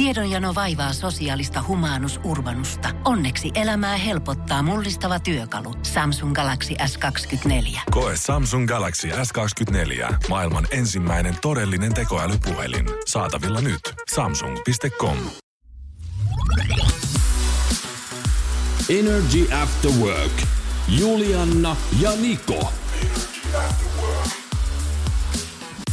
[0.00, 2.88] Tiedonjano vaivaa sosiaalista humanus urbanusta.
[3.04, 5.74] Onneksi elämää helpottaa mullistava työkalu.
[5.82, 7.80] Samsung Galaxy S24.
[7.90, 10.14] Koe Samsung Galaxy S24.
[10.28, 12.86] Maailman ensimmäinen todellinen tekoälypuhelin.
[13.06, 13.80] Saatavilla nyt.
[14.14, 15.16] Samsung.com.
[18.88, 20.32] Energy After Work.
[20.88, 22.72] Julianna ja Niko.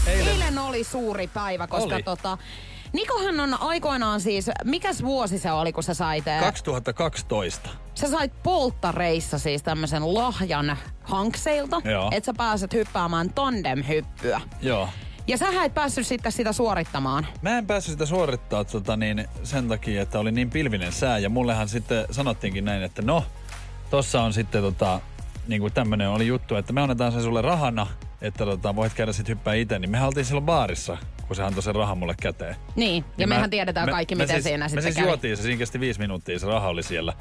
[0.08, 2.04] Eilen oli suuri päivä, koska Oli.
[2.04, 2.38] tota...
[2.94, 6.28] Nikohan on aikoinaan siis, mikäs vuosi se oli, kun sä sait...
[6.28, 7.70] ää, 2012.
[7.96, 11.82] Sä sait polttareissa siis tämmöisen lahjan hankseilta,
[12.12, 14.42] että sä pääset hyppäämään tandemhyppyä.
[14.62, 14.90] Joo.
[15.28, 17.28] Ja sä et päässyt sitten sitä suorittamaan.
[17.42, 21.18] Mä en päässyt sitä suorittaa tota, niin, sen takia, että oli niin pilvinen sää.
[21.18, 23.24] Ja mullehan sitten sanottiinkin näin, että no,
[23.90, 25.02] tossa on sitten tota,
[25.48, 27.88] niin kuin tämmönen oli juttu, että me annetaan sen sulle rahana,
[28.22, 29.80] että tota, voit käydä sit hyppää itse.
[29.80, 32.56] Niin me oltiin silloin baarissa, kun se antoi sen rahan mulle käteen.
[32.76, 34.96] Niin, ja Niin mehän mä- tiedetään me- kaikki, me miten siis, siinä me sitten siis
[34.96, 35.08] kävi.
[35.08, 37.14] juotiin se, siinä kesti viisi minuuttia, se raha oli siellä.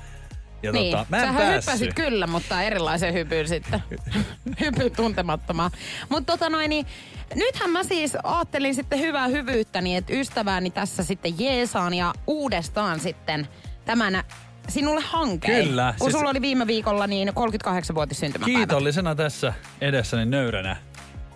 [0.62, 1.72] Ja niin, tota, mä en sähän päässyt.
[1.72, 3.82] hyppäsit kyllä, mutta erilaisen hypyn sitten.
[4.60, 5.70] hypyn tuntemattomaan.
[6.08, 6.86] Mutta tota noin, niin,
[7.34, 13.48] nythän mä siis ajattelin sitten hyvää hyvyyttäni, että ystävääni tässä sitten jeesaan ja uudestaan sitten
[13.84, 14.22] tämän
[14.68, 15.66] sinulle hankeen.
[15.68, 18.58] Kyllä, Kun siis- sulla oli viime viikolla niin 38-vuotis syntymäpäivä.
[18.58, 20.76] Kiitollisena tässä edessäni nöyränä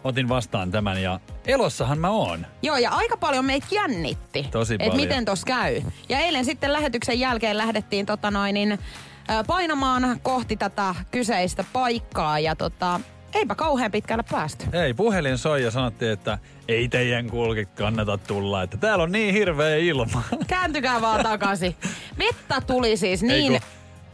[0.05, 2.47] otin vastaan tämän ja elossahan mä oon.
[2.63, 4.47] Joo, ja aika paljon meitä jännitti.
[4.51, 4.97] Tosi Et paljon.
[4.97, 5.83] miten tos käy.
[6.09, 8.79] Ja eilen sitten lähetyksen jälkeen lähdettiin tota noin, niin,
[9.47, 12.39] painamaan kohti tätä kyseistä paikkaa.
[12.39, 13.01] Ja tota,
[13.35, 14.67] eipä kauhean pitkälle päästy.
[14.73, 19.35] Ei, puhelin soi ja sanottiin, että ei teidän kulki kannata tulla, että täällä on niin
[19.35, 20.23] hirveä ilma.
[20.47, 21.77] Kääntykää vaan takaisin.
[22.19, 23.61] Vettä tuli siis niin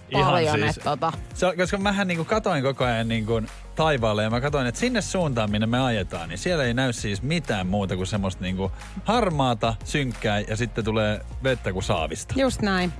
[0.08, 1.12] Ei kun, paljon, että tota...
[1.34, 3.42] Se, koska mähän niinku katoin koko ajan niinku
[3.74, 7.22] taivaalle ja mä katoin, että sinne suuntaan, minne me ajetaan, niin siellä ei näy siis
[7.22, 8.72] mitään muuta kuin semmoista niinku
[9.04, 12.34] harmaata, synkkää ja sitten tulee vettä kuin saavista.
[12.36, 12.92] Just näin.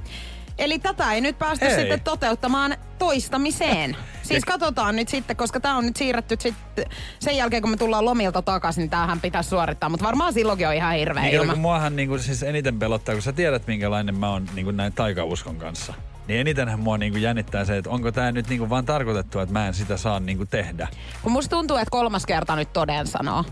[0.59, 1.77] Eli tätä ei nyt päästy Ei.
[1.77, 3.97] sitten toteuttamaan toistamiseen.
[4.23, 6.85] Siis katsotaan nyt sitten, koska tämä on nyt siirretty sitten
[7.19, 9.89] sen jälkeen, kun me tullaan lomilta takaisin, niin tämähän pitäisi suorittaa.
[9.89, 11.53] Mutta varmaan silloinkin on ihan hirveä Niin, ilma.
[11.53, 15.57] kun muahan niinku siis eniten pelottaa, kun sä tiedät minkälainen mä oon niinku näin taikauskon
[15.57, 15.95] kanssa.
[16.29, 19.67] Niin enitenhän mua niinku jännittää se, että onko tämä nyt niinku vaan tarkoitettu, että mä
[19.67, 20.89] en sitä saa niinku tehdä.
[21.23, 23.45] Kun musta tuntuu, että kolmas kerta nyt toden sanoo.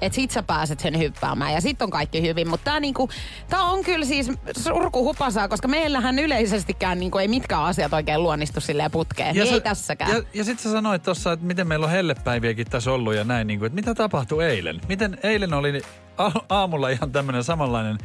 [0.00, 2.48] Että sit sä pääset sen hyppäämään ja sit on kaikki hyvin.
[2.48, 3.08] Mutta tää, niinku,
[3.48, 8.90] tää on kyllä siis surkuhupasaa, koska meillähän yleisestikään niinku ei mitkään asiat oikein luonnistu silleen
[8.90, 9.36] putkeen.
[9.36, 10.10] Ja niin ei tässäkään.
[10.10, 13.46] Ja, ja sit sä sanoit tossa, että miten meillä on hellepäiviäkin tässä ollut ja näin,
[13.46, 14.80] niin kuin, että mitä tapahtui eilen?
[14.88, 15.82] Miten eilen oli
[16.18, 17.98] a- aamulla ihan tämmöinen samanlainen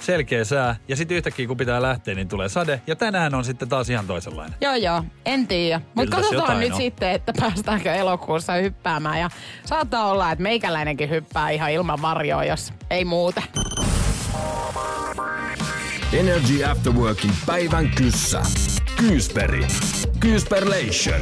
[0.00, 2.80] selkeä sää ja sitten yhtäkkiä kun pitää lähteä, niin tulee sade.
[2.86, 4.56] Ja tänään on sitten taas ihan toisenlainen.
[4.60, 5.04] Joo, joo.
[5.26, 5.80] En tiedä.
[5.94, 6.76] Mutta katsotaan nyt on.
[6.76, 9.20] sitten, että päästäänkö elokuussa hyppäämään.
[9.20, 9.30] Ja
[9.64, 13.42] saattaa olla, että meikäläinenkin hyppää ihan ilman varjoa, jos ei muuta.
[16.12, 18.42] Energy After Workin päivän kyssä.
[18.96, 19.66] Kyysperi.
[20.20, 21.20] Kyysperlation.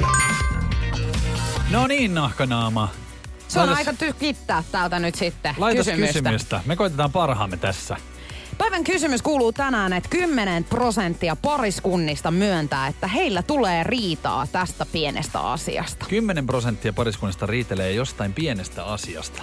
[1.71, 2.89] No niin, nahkanaama.
[3.49, 6.21] Se on Laitas- aika tykittää täältä nyt sitten Laitas kysymystä.
[6.23, 6.61] kysymystä.
[6.67, 7.97] Me koitetaan parhaamme tässä.
[8.59, 15.41] Päivän kysymys kuuluu tänään, että 10 prosenttia pariskunnista myöntää, että heillä tulee riitaa tästä pienestä
[15.41, 16.07] asiasta.
[16.09, 19.43] 10 prosenttia pariskunnista riitelee jostain pienestä asiasta.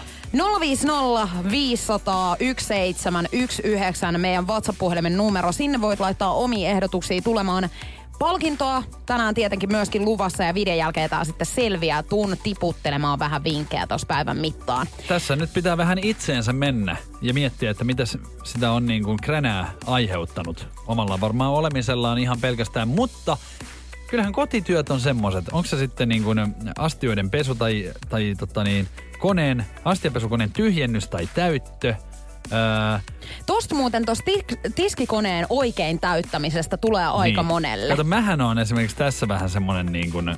[0.59, 5.51] 050 500 1719 meidän WhatsApp-puhelimen numero.
[5.51, 7.69] Sinne voit laittaa omia ehdotuksia tulemaan.
[8.21, 12.03] Palkintoa tänään tietenkin myöskin luvassa ja videon jälkeen tää sitten selviää.
[12.03, 14.87] Tuun tiputtelemaan vähän vinkkejä tuossa päivän mittaan.
[15.07, 18.03] Tässä nyt pitää vähän itseensä mennä ja miettiä, että mitä
[18.43, 23.37] sitä on niin kuin kränää aiheuttanut omalla varmaan olemisellaan ihan pelkästään, mutta
[24.09, 25.45] kyllähän kotityöt on semmoiset.
[25.51, 26.39] Onko se sitten niin kuin
[26.77, 28.87] astioiden pesu tai, tai tota niin,
[29.19, 31.95] koneen, astiapesukoneen tyhjennys tai täyttö.
[32.53, 32.99] Öö,
[33.45, 37.45] Tosta muuten tosta ti- tiskikoneen oikein täyttämisestä tulee aika niin.
[37.45, 37.87] monelle.
[37.93, 40.35] Kato, mähän on esimerkiksi tässä vähän semmonen niin kuin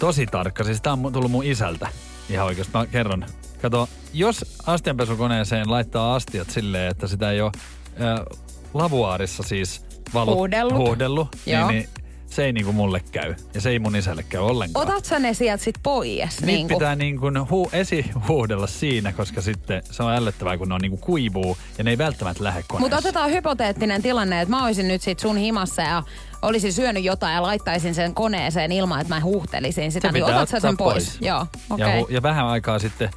[0.00, 0.64] tosi tarkka.
[0.64, 1.88] Siis tää on tullut mun isältä
[2.30, 2.72] ihan oikeasti.
[2.74, 3.26] Mä kerron.
[3.62, 7.52] Kato, jos astianpesukoneeseen laittaa astiat silleen, että sitä ei ole
[8.00, 8.38] äh,
[8.74, 9.84] lavuaarissa siis
[10.14, 10.34] valut,
[10.76, 11.68] huuhdellut Joo.
[11.68, 13.34] niin, niin se ei niinku mulle käy.
[13.54, 14.88] Ja se ei mun isälle käy ollenkaan.
[14.88, 16.08] Otat sä ne sieltä sit pois?
[16.40, 20.74] Niitä Niin pitää niin kuin hu- esihuuhdella siinä, koska sitten se on ällöttävää, kun ne
[20.74, 22.80] on niin kuin kuivuu ja ne ei välttämättä lähde koneeseen.
[22.82, 26.02] Mutta otetaan hypoteettinen tilanne, että mä olisin nyt sit sun himassa ja
[26.42, 30.08] olisin syönyt jotain ja laittaisin sen koneeseen ilman, että mä huuhtelisin sitä.
[30.08, 31.18] Se Niin pitää otat sä sen pois?
[31.20, 31.86] Joo, okei.
[31.86, 32.00] ja, Okay.
[32.02, 33.10] hu- ja vähän aikaa sitten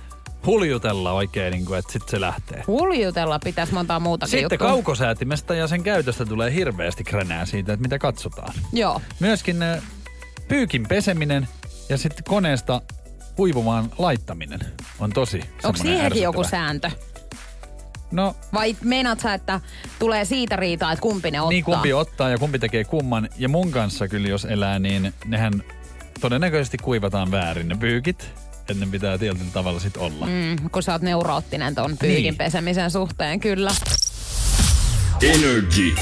[0.45, 2.63] huljutella oikein, niin kuin, että sitten se lähtee.
[2.67, 4.67] Huljutella pitäisi montaa muutakin Sitten juttua.
[4.67, 8.53] kaukosäätimestä ja sen käytöstä tulee hirveästi kränää siitä, että mitä katsotaan.
[8.73, 9.01] Joo.
[9.19, 9.81] Myöskin äh,
[10.47, 11.47] pyykin peseminen
[11.89, 12.81] ja sitten koneesta
[13.35, 14.59] kuivumaan laittaminen
[14.99, 16.91] on tosi Onko siihenkin joku sääntö?
[18.11, 19.59] No, Vai meinaat sä, että
[19.99, 21.49] tulee siitä riitaa, että kumpi ne ottaa?
[21.49, 23.29] niin kumpi ottaa ja kumpi tekee kumman.
[23.37, 25.53] Ja mun kanssa kyllä jos elää, niin nehän
[26.21, 28.33] todennäköisesti kuivataan väärin ne pyykit.
[28.79, 30.25] Ne pitää tietyllä tavalla sit olla.
[30.25, 30.69] Mm.
[30.69, 32.35] Kun sä oot neuroottinen ton pyykin Niin.
[32.35, 33.71] pesemisen suhteen, kyllä.
[35.23, 35.95] Energy.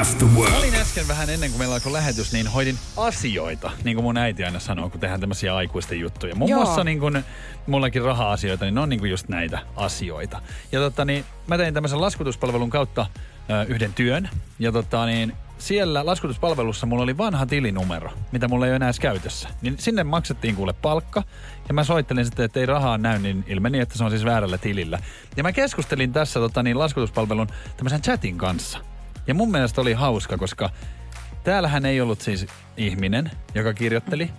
[0.00, 0.54] After work.
[0.58, 4.44] Olin äsken vähän ennen kuin meillä alkoi lähetys, niin hoidin asioita, niin kuin mun äiti
[4.44, 6.34] aina sanoo, kun tehdään tämmöisiä aikuisten juttuja.
[6.34, 6.62] Muun Joo.
[6.62, 7.24] muassa niin kuin,
[7.66, 10.42] mullakin raha-asioita, niin ne on niin kuin just näitä asioita.
[10.72, 13.06] Ja tota, niin, mä tein tämmöisen laskutuspalvelun kautta
[13.50, 14.30] ö, yhden työn.
[14.58, 19.00] Ja tota, niin, siellä laskutuspalvelussa mulla oli vanha tilinumero, mitä mulla ei ole enää edes
[19.00, 19.48] käytössä.
[19.62, 21.22] Niin sinne maksettiin kuule palkka.
[21.68, 24.58] Ja mä soittelin sitten, että ei rahaa näy, niin ilmeni, että se on siis väärällä
[24.58, 24.98] tilillä.
[25.36, 28.78] Ja mä keskustelin tässä tota, niin, laskutuspalvelun tämmöisen chatin kanssa.
[29.26, 30.70] Ja mun mielestä oli hauska, koska
[31.44, 32.46] täällähän ei ollut siis
[32.76, 34.30] ihminen, joka kirjoitteli.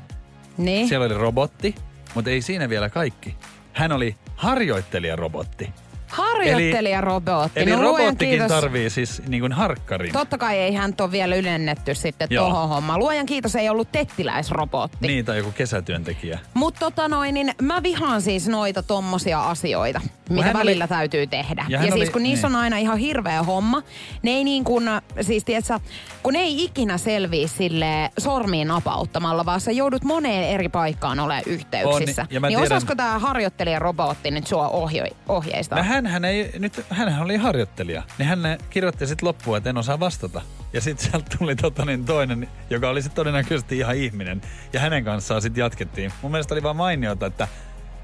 [0.58, 0.88] Niin.
[0.88, 1.76] Siellä oli robotti,
[2.16, 3.36] mutta ei siinä vielä kaikki.
[3.74, 5.70] Hän oli harjoittelijarobotti.
[6.10, 7.60] Harjoittelijarobotti.
[7.60, 8.48] Eli no, luojan robottikin kiitos.
[8.62, 10.14] tarvii siis niin kuin harkkarin.
[10.14, 12.46] Totta kai ei hän ole vielä ylennetty sitten Joo.
[12.50, 13.00] tohon hommaan.
[13.00, 14.98] Luojan kiitos ei ollut tettiläisrobotti.
[15.08, 16.40] Niin, tai joku kesätyöntekijä.
[16.54, 21.28] Mutta tota noin, niin mä vihaan siis noita tommosia asioita, mitä hän oli- välillä täytyy
[21.28, 21.66] tehdä.
[21.70, 22.56] Ja Ja, siis oli- kun niissä niin.
[22.56, 23.82] on aina ihan hirveä homma,
[24.24, 24.86] ne ei niin kuin,
[25.22, 25.80] siis tiedätkö,
[26.24, 31.44] kun ne ei ikinä selviä sille sormiin napauttamalla, vaan sä joudut moneen eri paikkaan olemaan
[31.46, 32.22] yhteyksissä.
[32.22, 35.78] On, ja mä niin tiedän- osaisiko tämä harjoittelijarobotti nyt sua ohjo- ohjeistaa?
[35.78, 38.04] No hän ei, nyt hänhän oli harjoittelija.
[38.18, 40.42] Niin hän kirjoitti sitten loppuun, että en osaa vastata.
[40.74, 44.42] Ja sitten sieltä tuli tota niin toinen, joka oli sitten todennäköisesti ihan ihminen.
[44.74, 46.12] Ja hänen kanssaan sitten jatkettiin.
[46.22, 47.48] Mun mielestä oli vaan mainiota, että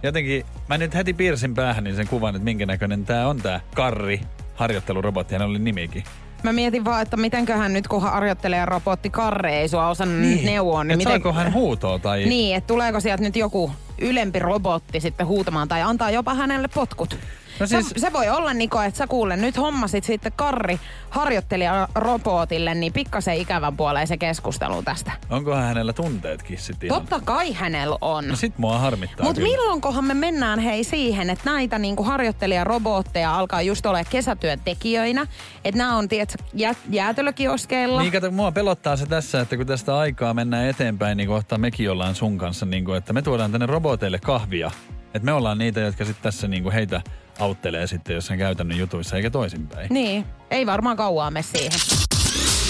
[0.03, 3.61] jotenkin mä nyt heti piirsin päähän niin sen kuvan, että minkä näköinen tää on tää
[3.75, 4.21] Karri,
[4.55, 6.03] harjoittelurobotti, hän oli nimikin.
[6.43, 10.45] Mä mietin vaan, että mitenköhän nyt kun harjoittelijarobotti Karre ei sua osannut niin.
[10.45, 11.11] neuvoa, niin Et miten...
[11.11, 12.25] saako hän huutoa tai...
[12.25, 17.19] Niin, että tuleeko sieltä nyt joku ylempi robotti sitten huutamaan tai antaa jopa hänelle potkut.
[17.59, 20.79] No siis- se, se voi olla, Niko, että sä kuule, nyt hommasit sitten Karri
[21.09, 25.11] harjoittelija robotille, niin pikkasen ikävän puoleen se keskustelu tästä.
[25.29, 27.01] Onkohan hänellä tunteetkin sit ihan?
[27.01, 28.27] Totta kai hänellä on.
[28.27, 33.61] No sit mua harmittaa Mutta milloinkohan me mennään hei siihen, että näitä niinku harjoittelijarobotteja alkaa
[33.61, 35.25] just olla kesätyöntekijöinä.
[35.65, 38.01] Että nämä on, tiedätkö, jä, jäätelökioskeilla.
[38.01, 41.91] Niin kato, mua pelottaa se tässä, että kun tästä aikaa mennään eteenpäin, niin kohta mekin
[41.91, 44.71] ollaan sun kanssa, niin kuin, että me tuodaan tänne roboteille kahvia.
[45.13, 47.01] Että me ollaan niitä, jotka sitten tässä niin kuin heitä
[47.39, 49.87] auttelee sitten jossain käytännön jutuissa, eikä toisinpäin.
[49.89, 51.79] Niin, ei varmaan kauaa me siihen.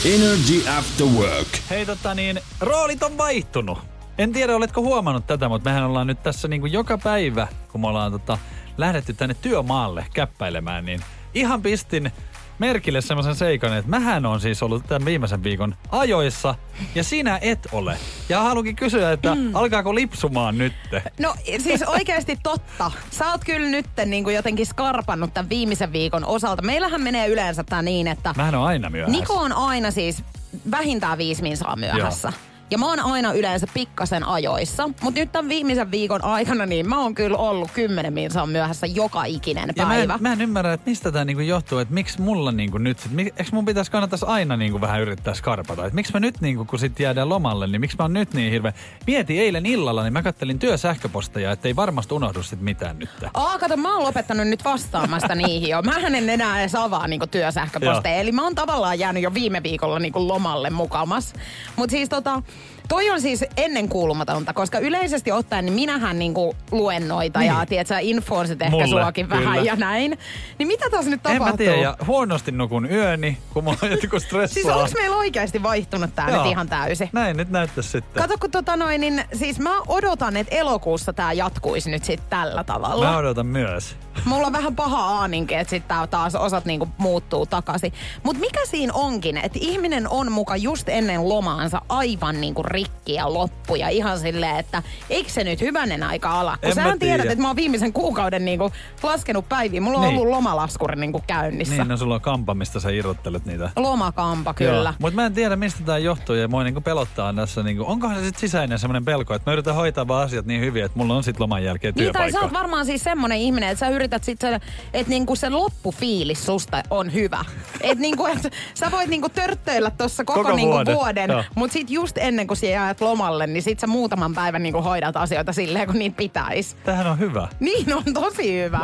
[0.06, 1.48] Energy After Work.
[1.70, 3.80] Hei tota niin, roolit on vaihtunut.
[4.18, 7.82] En tiedä, oletko huomannut tätä, mutta mehän ollaan nyt tässä niin kuin joka päivä, kun
[7.82, 8.38] me ollaan tota,
[8.78, 11.02] lähdetty tänne työmaalle käppäilemään, niin
[11.34, 12.12] ihan pistin
[12.60, 16.56] merkille semmoisen seikan, että mähän on siis ollut tämän viimeisen viikon ajoissa
[16.96, 17.98] ja sinä et ole.
[18.30, 19.56] Ja haluankin kysyä, että mm.
[19.56, 21.04] alkaako lipsumaan nytte?
[21.20, 22.92] No siis oikeasti totta.
[23.12, 26.62] Sä oot kyllä nyt niin kuin jotenkin skarpannut tämän viimeisen viikon osalta.
[26.62, 29.20] Meillähän menee yleensä tää niin, että Mähän on aina myöhässä.
[29.20, 30.24] Niko on aina siis
[30.72, 32.34] vähintään viisi minsaa myöhässä.
[32.72, 34.88] Ja mä oon aina yleensä pikkasen ajoissa.
[35.02, 39.24] Mutta nyt tämän viimeisen viikon aikana niin mä oon kyllä ollut kymmenen minsaa myöhässä joka
[39.26, 40.18] ikinen Ja mä en, päivä.
[40.22, 43.34] mä en ymmärrä, että mistä tämä niinku johtuu, että miksi mulla niinku nyt, sit, mik-
[43.38, 46.80] eikö mun pitäisi kannattaisi aina niinku vähän yrittää skarpata, että miksi mä nyt niinku, kun
[46.80, 48.74] sit jäädään lomalle, niin miksi mä oon nyt niin hirveä.
[49.08, 53.10] Mieti eilen illalla, niin mä kattelin työsähköposteja, että ei varmasti unohdu sit mitään nyt.
[53.34, 55.82] Aa, kato, mä oon lopettanut nyt vastaamasta niihin jo.
[55.82, 58.16] Mä en enää edes avaa niinku työsähköposteja.
[58.16, 61.34] Eli mä oon tavallaan jäänyt jo viime viikolla niinku lomalle mukamas.
[61.76, 62.42] Mutta siis tota,
[62.88, 67.48] toi on siis ennenkuulumatonta, koska yleisesti ottaen niin minähän niinku luen noita niin.
[67.48, 69.42] ja tiedät sä, infoon ehkä Mulle, suakin kyllä.
[69.46, 70.18] vähän ja näin.
[70.60, 71.46] Niin mitä tässä nyt tapahtuu?
[71.48, 74.54] En mä tiedä, ja huonosti nukun yöni, kun mulla on joku stressaa.
[74.54, 76.44] Siis onko meillä oikeasti vaihtunut tää Joo.
[76.44, 77.10] nyt ihan täysin?
[77.14, 78.22] Näin nyt näyttäisi sitten.
[78.22, 82.64] Kato, kun tota noin, niin siis mä odotan, että elokuussa tää jatkuisi nyt sit tällä
[82.64, 83.12] tavalla.
[83.12, 83.98] Mä odotan myös.
[84.26, 87.94] Mulla on vähän paha aaninkin, että sitten taas osat niinku muuttuu takaisin.
[88.24, 93.34] Mutta mikä siinä onkin, että ihminen on muka just ennen lomaansa aivan niinku rikki ja
[93.34, 96.58] loppu ja ihan silleen, että eikö se nyt hyvänen aika ala?
[96.58, 97.32] Kun En sähän tiedät, tiedä.
[97.32, 98.72] että mä oon viimeisen kuukauden niinku
[99.04, 99.82] laskenut päiviä.
[99.82, 100.18] Mulla on Niin.
[100.20, 101.76] ollut lomalaskuri niinku käynnissä.
[101.76, 103.70] Niin, no sulla on kampa, mistä sä irrottelet niitä.
[103.76, 104.94] Lomakampa kyllä.
[105.00, 107.64] Mutta mä en tiedä, mistä tämä johtuu ja mua niinku pelottaa tässä.
[107.64, 110.84] Niinku, onkohan se sitten sisäinen semmoinen pelko, että mä yritän hoitaa vaan asiat niin hyvin,
[110.86, 112.40] että mulla on sitten loman jälkeen Niin, tai työpaikka.
[112.40, 114.54] sä oot varmaan siis semmonen ihminen, että sä yrität sit sen,
[114.94, 117.46] että niinku se loppufiilis susta on hyvä.
[117.82, 121.44] Että niinku, et sä voit niinku törttöillä tuossa koko, Koko niinku vuoden, vuoden, joo.
[121.56, 125.18] mutta sit just ennen kuin sä jäät lomalle, niin sit sä muutaman päivän niinku hoidat
[125.18, 126.76] asioita silleen, kun niitä pitäis.
[126.84, 127.48] Tämähän on hyvä.
[127.60, 128.80] Niin on tosi hyvä.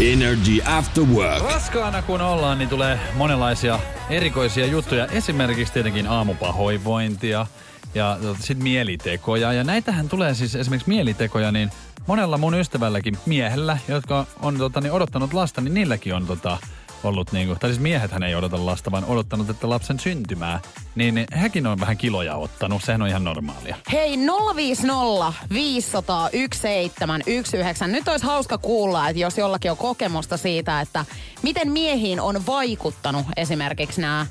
[0.00, 1.42] Energy After Work.
[1.42, 3.78] Raskaana kun ollaan, niin tulee monenlaisia
[4.10, 5.06] erikoisia juttuja.
[5.06, 7.46] Esimerkiksi tietenkin aamupahoinvointia.
[7.94, 9.52] Ja sitten mielitekoja.
[9.52, 11.70] Ja näitähän tulee siis esimerkiksi mielitekoja, niin
[12.06, 16.58] monella mun ystävälläkin miehellä, jotka on tota, niin odottanut lasta, niin niilläkin on tota,
[17.04, 20.60] ollut, niin kuin, tai siis miehethän ei odota lasta, vaan odottanut, että lapsen syntymää,
[20.94, 22.84] niin hekin on vähän kiloja ottanut.
[22.84, 23.76] Sehän on ihan normaalia.
[23.92, 24.16] Hei
[24.56, 27.86] 050 500 1719.
[27.86, 31.04] Nyt olisi hauska kuulla, että jos jollakin on kokemusta siitä, että
[31.42, 34.26] miten miehiin on vaikuttanut esimerkiksi nämä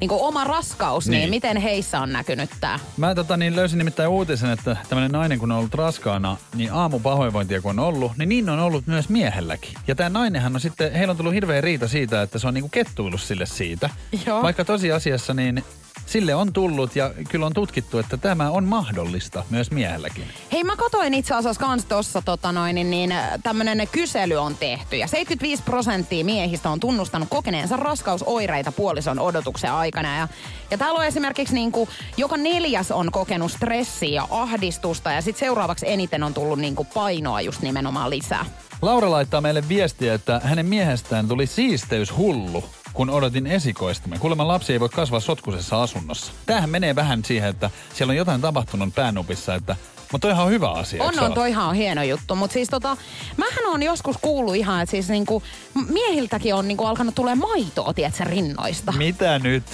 [0.00, 1.18] niin kuin oma raskaus, niin.
[1.18, 2.78] niin miten heissä on näkynyt tämä?
[2.96, 7.60] Mä tota, niin löysin nimittäin uutisen, että tämmöinen nainen kun on ollut raskaana, niin aamupahoinvointia
[7.60, 9.74] kun on ollut, niin niin on ollut myös miehelläkin.
[9.86, 12.68] Ja tämä nainenhan on sitten, heillä on tullut hirveä riita siitä, että se on niinku
[12.68, 13.90] kettuillut sille siitä.
[14.26, 14.42] Joo.
[14.42, 15.64] Vaikka tosiasiassa niin
[16.10, 20.24] sille on tullut ja kyllä on tutkittu, että tämä on mahdollista myös miehelläkin.
[20.52, 24.96] Hei, mä katoin itse asiassa kans tossa tota noin, niin, niin tämmönen kysely on tehty
[24.96, 30.16] ja 75 prosenttia miehistä on tunnustanut kokeneensa raskausoireita puolison odotuksen aikana.
[30.16, 30.28] Ja,
[30.70, 35.40] ja täällä on esimerkiksi niin kuin, joka neljäs on kokenut stressiä ja ahdistusta ja sitten
[35.40, 38.44] seuraavaksi eniten on tullut niin kuin painoa just nimenomaan lisää.
[38.82, 44.18] Laura laittaa meille viestiä, että hänen miehestään tuli siisteyshullu kun odotin esikoistamme.
[44.18, 46.32] Kuulemma lapsi ei voi kasvaa sotkusessa asunnossa.
[46.46, 49.76] Tämähän menee vähän siihen, että siellä on jotain tapahtunut päänupissa, että
[50.12, 51.04] mutta toihan on hyvä asia.
[51.04, 52.36] On, on, toihan on hieno juttu.
[52.36, 52.96] Mutta siis tota,
[53.36, 55.42] mähän on joskus kuullut ihan, että siis niinku,
[55.88, 58.92] miehiltäkin on niinku alkanut tulee maitoa, tiedätkö, rinnoista.
[58.92, 59.64] Mitä nyt?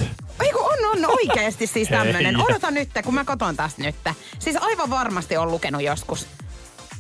[0.45, 2.41] Eiku, on, on oikeasti siis tämmönen.
[2.41, 3.95] Odota nyt, kun mä koton tästä nyt.
[4.39, 6.27] Siis aivan varmasti on lukenut joskus.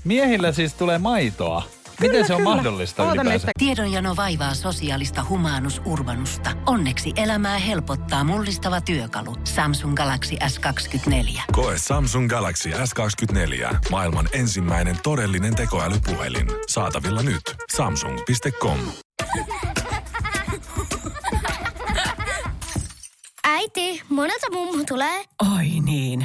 [0.04, 1.62] Miehillä siis tulee maitoa.
[2.00, 2.54] Kyllä, Miten se on kyllä.
[2.54, 3.46] mahdollista Oota ylipäänsä?
[3.46, 3.52] nyt.
[3.58, 6.50] Tiedonjano vaivaa sosiaalista humanus urbanusta.
[6.66, 9.36] Onneksi elämää helpottaa mullistava työkalu.
[9.44, 11.40] Samsung Galaxy S24.
[11.52, 13.76] Koe Samsung Galaxy S24.
[13.90, 16.46] Maailman ensimmäinen todellinen tekoälypuhelin.
[16.68, 17.42] Saatavilla nyt.
[17.76, 18.78] Samsung.com.
[23.44, 25.24] Äiti, monelta mummu tulee?
[25.56, 26.24] Oi niin.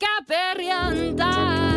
[0.00, 1.69] Pyörykkäperjantai!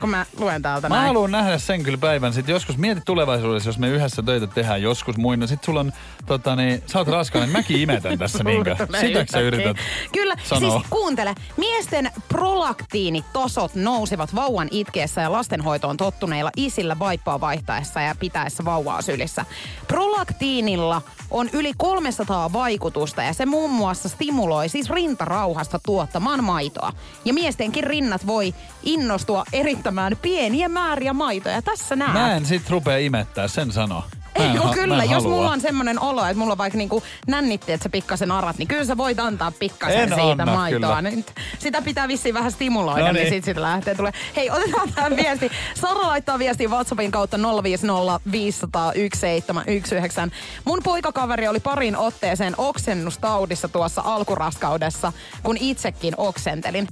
[0.00, 1.06] Kun mä luen täältä Mä näin.
[1.06, 2.32] haluan nähdä sen kyllä päivän.
[2.32, 5.46] Sitten joskus mieti tulevaisuudessa, jos me yhdessä töitä tehdään joskus muina.
[5.46, 5.92] Sitten sulla on,
[6.26, 8.76] tota niin, sä oot raskaana, niin mäkin imetän tässä niinkö.
[9.00, 9.76] Sitäkö sä yrität
[10.12, 10.70] Kyllä, sanoa?
[10.70, 11.34] siis kuuntele.
[11.56, 19.44] Miesten prolaktiinitasot nousivat vauvan itkeessä ja lastenhoitoon tottuneilla isillä vaippaa vaihtaessa ja pitäessä vauvaa sylissä.
[19.88, 26.92] Prolaktiinilla on yli 300 vaikutusta ja se muun muassa stimuloi siis rintarauhasta tuottamaan maitoa.
[27.24, 29.44] Ja miestenkin rinnat voi innostua
[29.86, 31.62] erittämään pieniä määriä maitoja.
[31.62, 32.12] Tässä näet.
[32.12, 34.04] Mä en sit rupea imettää, sen sano.
[34.34, 35.36] Ei, ha- kyllä, jos halua.
[35.36, 38.84] mulla on semmoinen olo, että mulla vaikka niinku nännitti, että sä pikkasen arat, niin kyllä
[38.84, 40.96] sä voit antaa pikkasen En siitä anna, maitoa.
[40.96, 41.02] kyllä.
[41.10, 43.28] Nyt sitä pitää vissiin vähän stimuloida, No niin.
[43.28, 44.12] sit sitä lähtee tulee.
[44.36, 45.50] Hei, otetaan tämä viesti.
[45.74, 50.28] Sara laittaa viestiä WhatsAppin kautta 050 500 1719.
[50.64, 55.12] Mun poikakaveri oli parin otteeseen oksennustaudissa tuossa alkuraskaudessa,
[55.42, 56.88] kun itsekin oksentelin.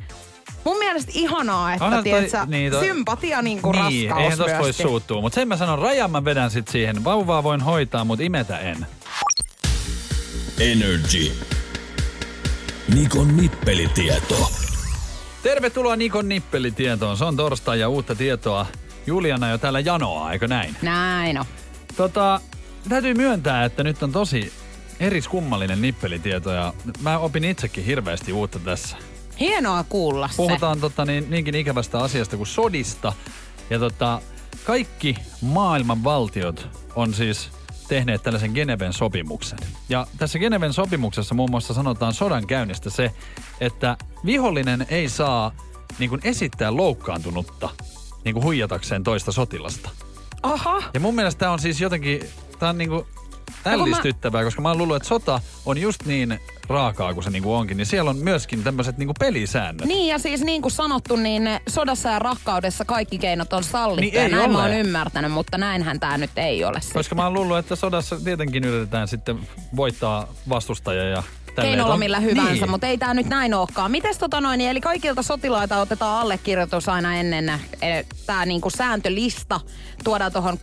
[0.65, 3.81] Mun mielestä ihanaa, että Onhan toi- tiedät, sä, niin, toi- sympatia niinku Niin,
[4.11, 5.21] raskaus eihän tosta voi suuttua.
[5.21, 7.05] Mutta sen mä sanon, rajan mä vedän sit siihen.
[7.05, 8.87] Vauvaa voin hoitaa, mutta imetä en.
[10.61, 11.33] Energy.
[12.95, 14.51] Nikon nippelitieto.
[15.43, 17.17] Tervetuloa Nikon nippelitietoon.
[17.17, 18.67] Se on torstai ja uutta tietoa.
[19.07, 20.77] Juliana jo täällä janoaa, eikö näin?
[20.83, 21.45] Näin on.
[21.97, 22.41] Tota,
[22.89, 24.53] täytyy myöntää, että nyt on tosi
[25.01, 28.97] eriskummallinen nippelitieto ja mä opin itsekin hirveästi uutta tässä.
[29.41, 30.37] Hienoa kuulla se.
[30.37, 33.13] Puhutaan tota, niin, niinkin ikävästä asiasta kuin sodista.
[33.71, 34.21] Ja tota,
[34.65, 37.51] kaikki maailman valtiot on siis
[37.89, 39.59] tehneet tällaisen Geneven sopimuksen.
[39.89, 43.11] Ja tässä Geneven sopimuksessa muun muassa sanotaan sodan käynnistä se,
[43.61, 45.53] että vihollinen ei saa
[45.99, 47.69] niin kuin esittää loukkaantunutta
[48.25, 49.91] niin kuin huijatakseen toista sotilasta.
[50.43, 50.83] Aha.
[50.95, 52.21] Ja mun mielestä tämä on siis jotenkin,
[52.59, 53.07] tämä on niinku
[53.67, 57.77] ällistyttävää, koska mä oon luullut, että sota on just niin raakaa kuin se niinku onkin,
[57.77, 59.87] niin siellä on myöskin tämmöiset niinku pelisäännöt.
[59.87, 64.23] Niin ja siis niin kuin sanottu, niin sodassa ja rakkaudessa kaikki keinot on sallittuja.
[64.23, 64.69] Niin ei näin mä ole.
[64.69, 66.81] oon ymmärtänyt, mutta näinhän tämä nyt ei ole.
[66.93, 69.39] Koska mä oon luullut, että sodassa tietenkin yritetään sitten
[69.77, 71.23] voittaa vastustaja ja
[71.55, 71.73] tälleen.
[71.73, 72.71] Keinolla On- millä hyvänsä, niin.
[72.71, 73.91] mutta ei tämä nyt näin olekaan.
[73.91, 77.53] Mites tota noin, eli kaikilta sotilaita otetaan allekirjoitus aina ennen
[78.27, 79.61] tämä niinku sääntölista,
[80.05, 80.59] tuodaan tuohon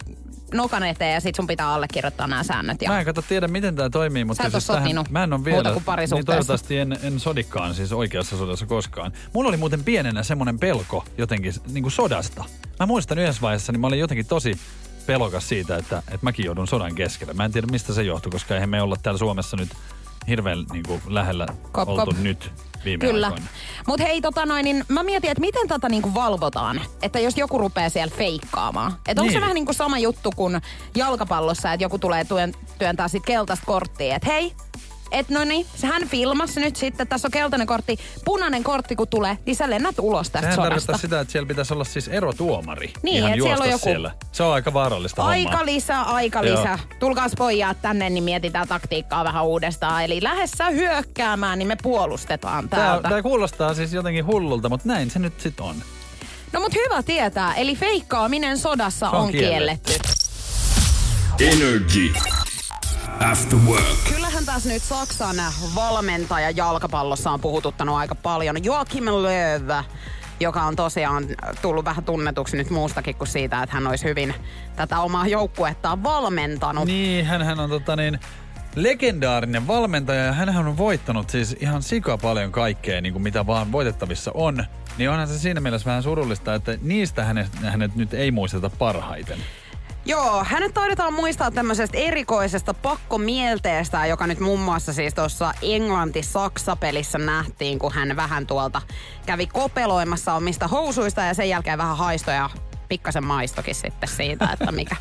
[0.54, 2.82] nokan eteen ja sit sun pitää allekirjoittaa nämä säännöt.
[2.82, 2.90] Ja...
[2.90, 5.34] Mä en kato tiedä, miten tämä toimii, mutta Sä et oo siis tähän- mä en
[5.34, 6.16] ole muuta vielä, kuin parisuhteessa.
[6.16, 9.12] niin toivottavasti en, en sodikkaan siis oikeassa sodassa koskaan.
[9.34, 12.44] Mulla oli muuten pienenä semmoinen pelko jotenkin niin kuin sodasta.
[12.80, 14.60] Mä muistan yhdessä vaiheessa, niin mä olin jotenkin tosi
[15.06, 17.34] pelokas siitä, että, että mäkin joudun sodan keskelle.
[17.34, 19.70] Mä en tiedä, mistä se johtui, koska eihän me olla täällä Suomessa nyt
[20.28, 22.18] hirveän niin kuin, lähellä Kop, oltu kop.
[22.18, 22.52] nyt
[22.86, 23.28] viime Kyllä.
[23.28, 23.46] aikoina.
[23.88, 26.82] Mutta hei, tota noin, niin mä mietin, että miten tätä niinku valvotaan.
[27.02, 28.92] Että jos joku rupeaa siellä feikkaamaan.
[29.08, 29.34] Että onko Niin.
[29.34, 30.62] se vähän niinku sama juttu kuin
[30.96, 34.16] jalkapallossa, että joku tulee työn, työntää sit keltaista korttia.
[34.16, 34.54] Että hei,
[35.12, 39.38] et no niin, hän filmasi nyt sitten, tässä on keltainen kortti, punainen kortti kun tulee,
[39.46, 40.70] niin sä lennät ulos tästä Sehän sodasta.
[40.70, 42.94] tarkoittaa sitä, että siellä pitäisi olla siis erotuomari.
[43.04, 44.12] Niin, ihan et siellä on joku- Siellä.
[44.32, 45.66] Se on aika vaarallista Aika hommaa.
[45.66, 46.58] lisä, aika Joo.
[46.60, 46.80] lisä.
[47.00, 50.04] Tulkaas pojat tänne, niin mietitään taktiikkaa vähän uudestaan.
[50.04, 53.10] Eli lähdessä hyökkäämään, niin me puolustetaan Tämä, täältä.
[53.10, 55.76] tämä kuulostaa siis jotenkin hullulta, mutta näin se nyt sitten on.
[56.54, 57.54] No mut hyvä tietää.
[57.56, 59.92] Eli feikkaaminen sodassa Se on on, kielletty.
[59.92, 60.22] kielletty.
[61.40, 62.14] Energy.
[63.26, 63.84] After work.
[64.14, 65.36] Kyllähän tässä nyt Saksan
[65.76, 68.64] valmentaja jalkapallossa on puhututtanut aika paljon.
[68.64, 69.84] Joachim Löw,
[70.40, 71.28] joka on tosiaan
[71.62, 74.34] tullut vähän tunnetuksi nyt muustakin kuin siitä, että hän olisi hyvin
[74.76, 76.86] tätä omaa joukkuettaan valmentanut.
[76.86, 78.20] Niin, hän on tota niin,
[78.76, 83.72] legendaarinen valmentaja ja hän on voittanut siis ihan sika paljon kaikkea, niin kuin mitä vaan
[83.72, 84.66] voitettavissa on.
[84.98, 89.40] Niin onhan se siinä mielessä vähän surullista, että niistä hänet, hänet nyt ei muisteta parhaiten.
[90.06, 97.80] Joo, hänet taidetaan muistaa tämmöisestä erikoisesta pakkomielteestä, joka nyt muun muassa siis tuossa Englanti-Saksa-pelissä nähtiin,
[97.80, 98.82] kun hän vähän tuolta
[99.26, 102.50] kävi kopeloimassa omista housuista ja sen jälkeen vähän haistoja
[102.92, 104.96] pikkasen maistokin sitten siitä, että mikä.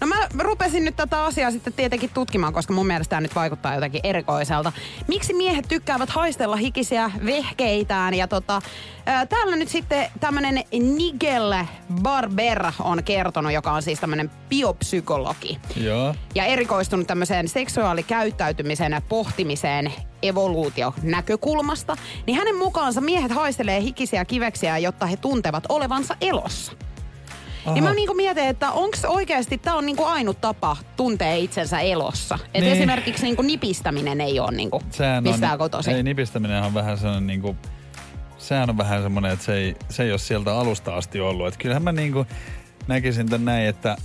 [0.00, 3.74] No mä rupesin nyt tätä asiaa sitten tietenkin tutkimaan, koska mun mielestä tämä nyt vaikuttaa
[3.74, 4.72] jotenkin erikoiselta.
[5.08, 8.14] Miksi miehet tykkäävät haistella hikisiä vehkeitään?
[8.14, 8.62] Ja tota,
[9.06, 11.54] ää, täällä nyt sitten tämmönen Nigel
[12.02, 16.14] Barber on kertonut, joka on siis tämmönen biopsykologi Joo.
[16.34, 21.96] ja erikoistunut tämmöiseen seksuaalikäyttäytymisen pohtimiseen evoluutionäkökulmasta,
[22.26, 26.72] niin hänen mukaansa miehet haistelee hikisiä kiveksiä, jotta he tuntevat olevansa elossa.
[27.66, 27.76] Aha.
[27.76, 32.34] Ja mä niinku mietin, että onko oikeasti tämä on niinku ainut tapa tuntea itsensä elossa.
[32.44, 32.72] Että Niin.
[32.72, 35.96] esimerkiksi niinku nipistäminen ei ole niinku Sehän mistään on, kotoisin.
[35.96, 37.56] ei nipistäminen on vähän sellainen niinku,
[38.38, 41.46] sehän on vähän semmoinen, että se ei, se ei ole sieltä alusta asti ollut.
[41.46, 42.26] Että kyllähän mä niinku
[42.86, 43.96] näkisin tän näin, että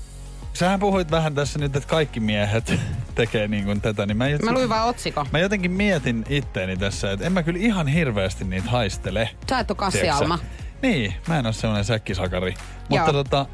[0.54, 2.74] sähän puhuit vähän tässä nyt, että kaikki miehet
[3.16, 5.26] tekee niin kuin tätä, niin mä, Mä luin vaan otsikon.
[5.32, 9.30] Mä jotenkin mietin itteeni tässä, että en mä kyllä ihan hirveästi niitä haistele.
[9.50, 10.38] Sä et oo kassialma.
[10.38, 10.67] Tiedätkö?
[10.82, 12.52] Niin, mä en ole semmoinen säkkisakari.
[12.52, 12.58] Joo.
[12.90, 13.46] Mutta tota,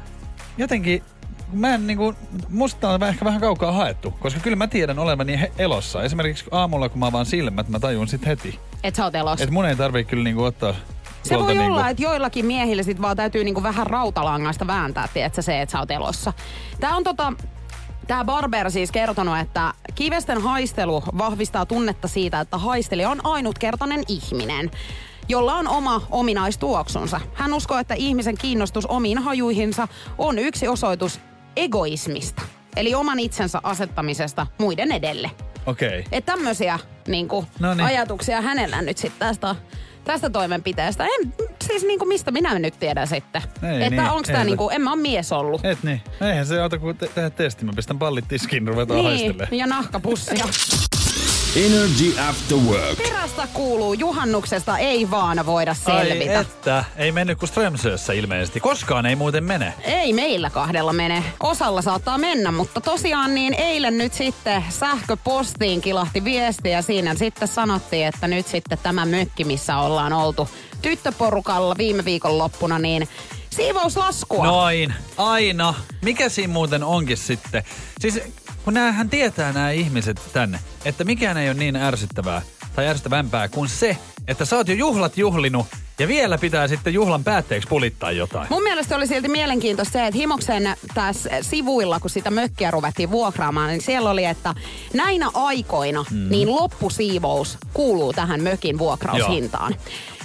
[0.58, 1.02] jotenkin
[1.52, 2.14] mä en niinku,
[2.48, 6.02] musta on ehkä vähän kaukaa haettu, koska kyllä mä tiedän olevani he- elossa.
[6.02, 8.60] Esimerkiksi aamulla, kun mä avaan silmät, mä tajun sit heti.
[8.82, 9.44] Et sä oot elossa.
[9.44, 10.74] Et mun ei tarvii kyllä niinku ottaa
[11.22, 15.42] Se voi niinku, olla, että joillakin miehillä sit vaan täytyy niinku vähän rautalangasta vääntää, tiedätkö,
[15.42, 16.32] se, että sä oot elossa.
[16.80, 17.32] Tää on tota,
[18.06, 24.70] Tämä Barber siis kertonut, että kivesten haistelu vahvistaa tunnetta siitä, että haistelija on ainutkertainen ihminen,
[25.28, 27.20] jolla on oma ominaistuoksunsa.
[27.34, 31.20] Hän uskoo, että ihmisen kiinnostus omiin hajuihinsa on yksi osoitus
[31.56, 32.42] egoismista,
[32.76, 35.30] eli oman itsensä asettamisesta muiden edelle.
[35.66, 35.88] Okei.
[35.88, 36.02] Okay.
[36.12, 37.86] Että tämmöisiä niin kuin, Noniin.
[37.86, 39.56] ajatuksia hänellä nyt sitten tästä,
[40.04, 41.04] tästä toimenpiteestä.
[41.04, 41.34] En,
[41.68, 43.42] siis niin kuin, mistä minä nyt tiedän sitten.
[43.62, 45.64] Ei että niin, onko tämä niin kuin, en mä ole mies ollut.
[45.64, 46.00] Et niin.
[46.20, 47.64] Eihän se auta kuin te- tehdä testi.
[47.64, 49.58] Mä pistän pallit tiskiin, ruvetaan niin, haistelemaan.
[49.58, 50.44] ja nahkapussia.
[51.56, 52.98] Energy After Work.
[52.98, 56.40] Perästä kuuluu juhannuksesta ei vaan voida Ai selvitä.
[56.40, 58.60] että, ei mennyt kuin Strömsössä ilmeisesti.
[58.60, 59.74] Koskaan ei muuten mene.
[59.82, 61.24] Ei meillä kahdella mene.
[61.40, 67.48] Osalla saattaa mennä, mutta tosiaan niin eilen nyt sitten sähköpostiin kilahti viesti ja siinä sitten
[67.48, 70.48] sanottiin, että nyt sitten tämä mökki, missä ollaan oltu
[70.82, 73.08] tyttöporukalla viime viikon loppuna, niin
[73.56, 74.44] siivouslaskua.
[74.44, 75.74] Noin, aina.
[76.02, 77.62] Mikä siinä muuten onkin sitten?
[78.00, 78.20] Siis
[78.64, 82.42] kun näähän tietää nämä ihmiset tänne, että mikään ei ole niin ärsyttävää
[82.76, 83.96] tai ärsyttävämpää kuin se,
[84.28, 85.66] että sä oot jo juhlat juhlinut
[85.98, 88.46] ja vielä pitää sitten juhlan päätteeksi pulittaa jotain.
[88.50, 93.68] Mun mielestä oli silti mielenkiintoista se, että Himoksen tässä sivuilla, kun sitä mökkiä ruvettiin vuokraamaan,
[93.68, 94.54] niin siellä oli, että
[94.94, 96.28] näinä aikoina mm.
[96.30, 99.74] niin loppusiivous kuuluu tähän mökin vuokraushintaan.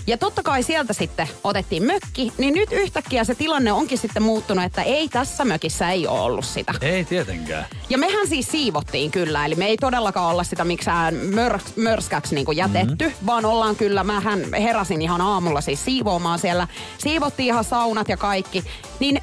[0.09, 4.63] Ja totta kai sieltä sitten otettiin mökki, niin nyt yhtäkkiä se tilanne onkin sitten muuttunut,
[4.63, 6.73] että ei tässä mökissä ei ole ollut sitä.
[6.81, 7.65] Ei tietenkään.
[7.89, 12.55] Ja mehän siis siivottiin kyllä, eli me ei todellakaan olla sitä miksään mör, mörskäksi niin
[12.55, 13.25] jätetty, mm-hmm.
[13.25, 16.67] vaan ollaan kyllä, mähän heräsin ihan aamulla siis siivoamaan siellä.
[16.97, 18.63] Siivottiin ihan saunat ja kaikki.
[18.99, 19.21] Niin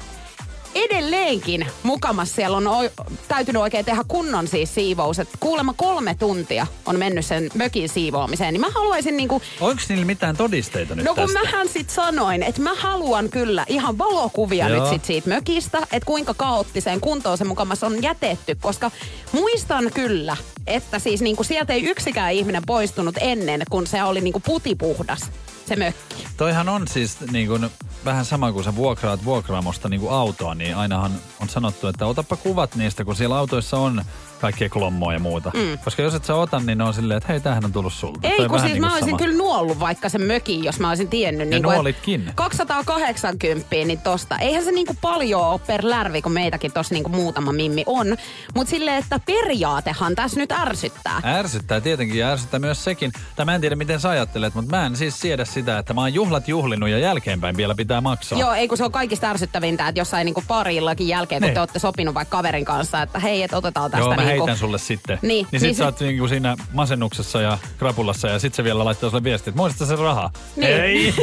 [0.83, 2.91] edelleenkin mukamas siellä on o-
[3.27, 5.19] täytynyt oikein tehdä kunnon siis siivous.
[5.19, 8.53] Et kuulemma kolme tuntia on mennyt sen mökin siivoamiseen.
[8.53, 11.39] Niin mä haluaisin niinku, Onko niillä mitään todisteita nyt no kun tästä?
[11.43, 14.79] mähän sit sanoin, että mä haluan kyllä ihan valokuvia Joo.
[14.83, 18.55] nyt sit siitä mökistä, että kuinka kaoottiseen kuntoon se mukamas on jätetty.
[18.61, 18.91] Koska
[19.31, 20.37] muistan kyllä,
[20.67, 25.21] että siis niinku sieltä ei yksikään ihminen poistunut ennen, kun se oli niinku putipuhdas
[25.67, 26.27] se mökki.
[26.37, 27.69] Toihan on siis niin kuin,
[28.07, 32.35] vähän sama kuin sä vuokraat vuokraamosta niin kuin autoa, niin ainahan on sanottu, että otapa
[32.35, 34.01] kuvat niistä, kun siellä autoissa on
[34.41, 35.51] kaikkea klommoa ja muuta.
[35.53, 35.77] Mm.
[35.83, 38.19] Koska jos et sä ota, niin ne on silleen, että hei, tämähän on tullut sulta.
[38.27, 39.17] Ei, kun siis niin mä olisin sama.
[39.17, 41.47] kyllä nuollut vaikka sen mökin, jos mä olisin tiennyt.
[41.47, 42.31] niin kuin, että nuolitkin.
[42.35, 44.37] 280, niin tosta.
[44.37, 48.07] Eihän se niinku paljon ole per lärvi, kun meitäkin tossa niinku muutama mimmi on.
[48.55, 51.21] Mutta silleen, että periaatehan tässä nyt ärsyttää.
[51.25, 53.11] Ärsyttää tietenkin ja ärsyttää myös sekin.
[53.35, 56.01] Tai mä en tiedä, miten sä ajattelet, mutta mä en siis siedä sitä, että mä
[56.01, 58.39] oon juhlat juhlinut ja jälkeenpäin vielä pitää maksaa.
[58.39, 61.53] Joo, ei kun se on kaikista ärsyttävintä, että jossain niinku parillakin jälkeen, kun Niin.
[61.53, 64.45] te olette sopinut vaikka kaverin kanssa, että hei, että otetaan tästä Joo, niinku...
[64.45, 65.19] heitän sulle sitten.
[65.21, 68.63] Niin, niin sit niin sä se- oot niinku siinä masennuksessa ja krapulassa ja sit se
[68.63, 70.31] vielä laittaa sulle viestiä, että muista se raha.
[70.57, 71.13] Ei.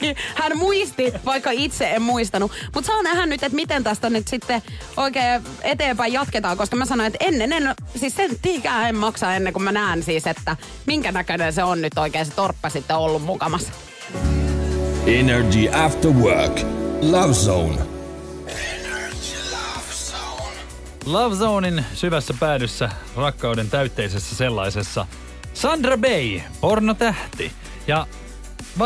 [0.00, 0.16] Niin.
[0.40, 2.52] Hän muisti, vaikka itse en muistanut.
[2.74, 4.62] Mutta saa nähdä nyt, että miten tästä nyt sitten
[4.96, 9.62] oikein eteenpäin jatketaan, koska mä sanoin, että ennen en, siis senttiikään en maksa ennen kuin
[9.62, 13.72] mä näen siis, että minkä näköinen se on nyt oikein se torppa sitten ollut mukamassa.
[15.06, 16.60] Energy After Work.
[17.02, 17.91] Love Zone.
[21.06, 25.06] Love Zonein syvässä päädyssä, rakkauden täytteisessä sellaisessa.
[25.54, 27.52] Sandra Bay, pornotähti.
[27.86, 28.06] Ja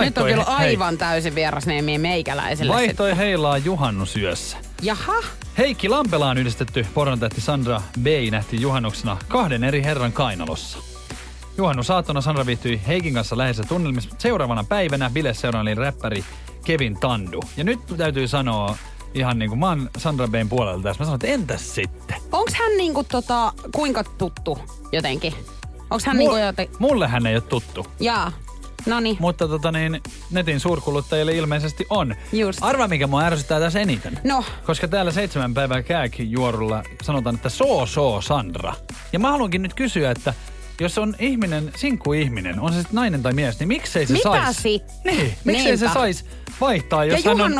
[0.00, 2.72] Nyt on kyllä hei, aivan täysin vierasnimi meikäläiselle.
[2.72, 2.76] sit.
[2.76, 4.56] vaihtoi heilaa juhannusyössä.
[4.82, 5.22] Jaha,
[5.58, 10.78] Heikki Lampelaan yhdistetty pornotähti Sandra Bay nähtiin juhannuksena kahden eri herran kainalossa.
[11.58, 14.10] Juhannusaattona Sandra viihtyi Heikin kanssa läheisessä tunnelmissa.
[14.18, 16.24] Seuraavana päivänä bileseuraili räppäri
[16.64, 17.40] Kevin Tandu.
[17.56, 18.76] Ja nyt täytyy sanoa
[19.14, 21.00] ihan niin kuin mä oon Sandra Bayn puolelta tässä.
[21.00, 22.16] Mä sanon, että entäs sitten?
[22.32, 24.58] onks hän niinku tota, kuinka tuttu
[24.92, 25.34] jotenkin?
[25.90, 26.68] Onks hän niinku joten...
[26.78, 27.86] Mulle hän ei ole tuttu.
[28.00, 28.32] Jaa,
[28.86, 29.16] no niin.
[29.20, 32.14] Mutta tota niin, netin suurkuluttajille ilmeisesti on.
[32.32, 32.58] Just.
[32.62, 34.20] Arva, mikä mua ärsyttää tässä eniten.
[34.24, 34.44] No.
[34.64, 38.74] Koska täällä seitsemän päivää kääkijuorulla sanotaan, että soo soo Sandra.
[39.12, 40.34] Ja mä haluankin nyt kysyä, että
[40.80, 44.44] jos on ihminen, sinkku ihminen, on se sitten nainen tai mies, niin miksei se Mitä
[44.44, 44.62] sais?
[44.62, 45.16] sitten?
[45.16, 46.00] Niin, miksei se Niinpä.
[46.60, 47.52] Vaihtaa, jos Ja hän on...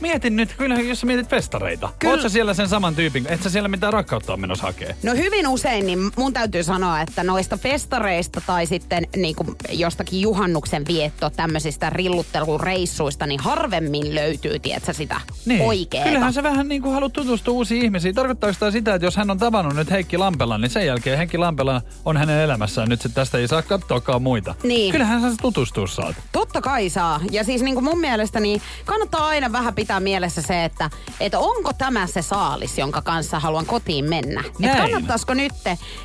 [0.00, 1.86] Mietin nyt, kyllähän jos sä mietit festareita.
[1.86, 1.98] Kyllä.
[1.98, 2.12] Kyllä.
[2.12, 4.96] Oot sä siellä sen saman tyypin, et sä siellä mitään rakkautta on menossa hakee?
[5.02, 10.20] No hyvin usein, niin mun täytyy sanoa, että noista festareista tai sitten niin kuin jostakin
[10.20, 15.60] juhannuksen vietto tämmöisistä rilluttelureissuista, niin harvemmin löytyy, tietsä, sitä Niin.
[15.62, 16.08] oikeeta.
[16.08, 18.14] Kyllähän sä vähän niin kuin haluat tutustua uusiin ihmisiin.
[18.14, 21.38] Tarkoittaako tämä sitä, että jos hän on tavannut nyt Heikki Lampelan, niin sen jälkeen Heikki
[21.38, 22.88] Lampela on hänen elämässään.
[22.88, 24.54] Nyt sit tästä ei saa katsoakaan muita.
[24.62, 24.92] Niin.
[24.92, 26.16] Kyllähän sä tutustua saat.
[26.32, 27.20] Totta kai saa.
[27.30, 31.38] Ja siis niin kuin mun mielestä niin kannattaa aina vähän pitää mielessä se, että, että
[31.38, 34.40] onko tämä se saalis, jonka kanssa haluan kotiin mennä.
[34.46, 34.76] Et Näin.
[34.76, 35.52] kannattaisiko nyt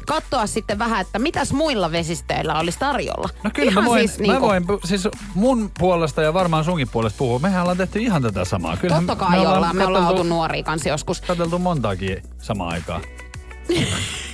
[0.07, 3.29] katsoa sitten vähän, että mitäs muilla vesistöillä olisi tarjolla.
[3.43, 6.63] No kyllä Ihan mä voin, siis mä niinku- voin, pu- siis mun puolesta ja varmaan
[6.63, 7.39] sunkin puolesta puhua.
[7.39, 8.77] Mehän ollaan tehty ihan tätä samaa.
[8.77, 11.21] Kyllähän Totta kai me ollaan, me ollaan oltu nuoria kanssa joskus.
[11.21, 13.01] Katseltu montaakin samaan aikaan.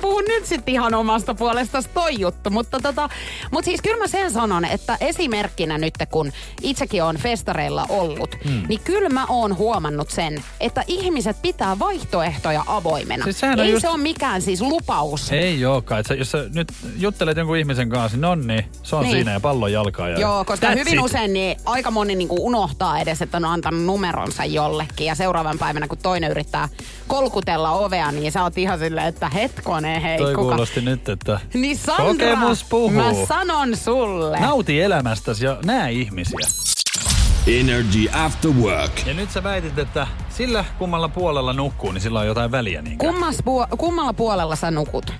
[0.00, 3.08] Puhun nyt sitten ihan omasta puolestasi toi juttu, mutta tota,
[3.50, 8.62] mut siis kyllä mä sen sanon, että esimerkkinä nyt kun itsekin on festareilla ollut, hmm.
[8.68, 13.24] niin kyllä mä oon huomannut sen, että ihmiset pitää vaihtoehtoja avoimena.
[13.24, 15.32] Siis Ei just- se ole mikään siis lupaus.
[15.32, 16.04] Ei olekaan.
[16.04, 18.64] Sä, jos sä nyt juttelet jonkun ihmisen kanssa, niin on niin.
[18.82, 19.12] Se on Niin.
[19.12, 20.08] siinä ja pallon jalkaa.
[20.08, 21.04] Ja Joo, koska That's hyvin it.
[21.04, 25.06] usein niin aika moni niinku unohtaa edes, että on antanut numeronsa jollekin.
[25.06, 26.68] Ja seuraavan päivänä, kun toinen yrittää
[27.06, 29.28] kolkutella ovea, niin sä oot ihan silleen, että
[29.60, 30.48] hetkonen hei, Toi kuka...
[30.48, 32.90] kuulosti nyt, että Niin Sandra, Kokemus puhuu.
[32.90, 34.40] mä sanon sulle.
[34.40, 36.38] nauti elämästäsi ja näe ihmisiä.
[37.46, 39.06] Energy After Work.
[39.06, 43.06] Ja nyt sä väitit, että sillä kummalla puolella nukkuu, niin sillä on jotain väliä niinkö?
[43.06, 45.12] Kummas puo- kummalla puolella sä nukut?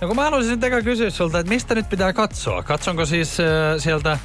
[0.00, 2.62] No kun mä haluaisin nyt eka kysyä sulta, että mistä nyt pitää katsoa?
[2.62, 3.46] Katsonko siis äh,
[3.78, 4.18] sieltä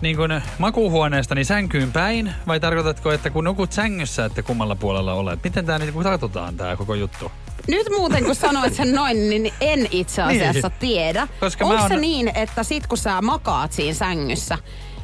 [0.00, 2.32] niin kuin makuuhuoneesta niin sänkyyn päin?
[2.46, 5.44] Vai tarkoitatko, että kun nukut sängyssä, että kummalla puolella olet?
[5.44, 7.32] Miten tämä niin katsotaan tämä koko juttu?
[7.68, 10.78] Nyt muuten kun sanoit sen noin, niin en itse asiassa Niin.
[10.80, 11.28] tiedä.
[11.40, 14.58] Koska Onko se oon- niin, että sit kun sä makaat siinä sängyssä,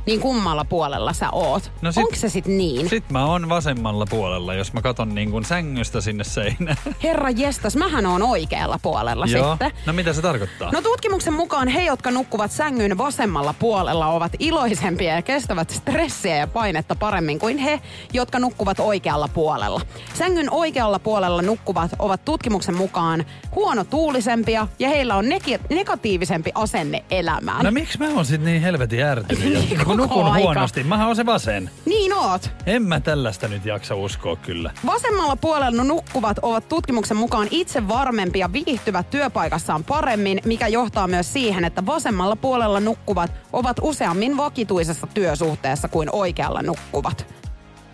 [0.06, 1.72] niin kummalla puolella sä oot?
[1.82, 2.88] No sit- Onko se sit niin?
[2.88, 6.76] Sitten mä oon vasemmalla puolella, jos mä katon niin kuin sängystä sinne seinään.
[7.02, 9.50] Herra jestas, mähän on oikealla puolella Joo.
[9.50, 9.72] sitten.
[9.86, 10.70] No mitä se tarkoittaa?
[10.72, 16.46] No tutkimuksen mukaan he, jotka nukkuvat sängyn vasemmalla puolella, ovat iloisempia ja kestävät stressiä ja
[16.46, 17.80] painetta paremmin kuin he,
[18.12, 19.80] jotka nukkuvat oikealla puolella.
[20.14, 27.64] Sängyn oikealla puolella nukkuvat ovat tutkimuksen mukaan huonotuulisempia ja heillä on negi- negatiivisempi asenne elämään.
[27.64, 29.68] No miksi mä oon sit niin helvetin ärtynyt?
[29.96, 30.44] Koko nukun aika.
[30.44, 30.84] huonosti.
[30.84, 31.70] Mähän on se vasen.
[31.84, 32.50] Niin oot.
[32.66, 34.70] En mä tällaista nyt jaksa uskoa kyllä.
[34.86, 41.64] Vasemmalla puolella nukkuvat ovat tutkimuksen mukaan itse varmempia viihtyvät työpaikassaan paremmin, mikä johtaa myös siihen,
[41.64, 47.43] että vasemmalla puolella nukkuvat ovat useammin vakituisessa työsuhteessa kuin oikealla nukkuvat.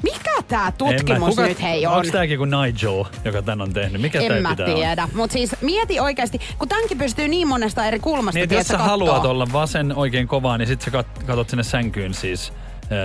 [0.03, 1.93] Mikä tämä tutkimus mä, nyt hei on?
[1.95, 4.03] Onko tääkin kuin Nigel, joka tän on tehnyt?
[4.03, 5.09] Mikä En mä pitää tiedä.
[5.15, 8.89] Mutta siis mieti oikeasti, kun tämänkin pystyy niin monesta eri kulmasta Niin, jos sä kattoo.
[8.89, 12.53] haluat olla vasen oikein kovaa, niin sit sä kat- katot sinne sänkyyn siis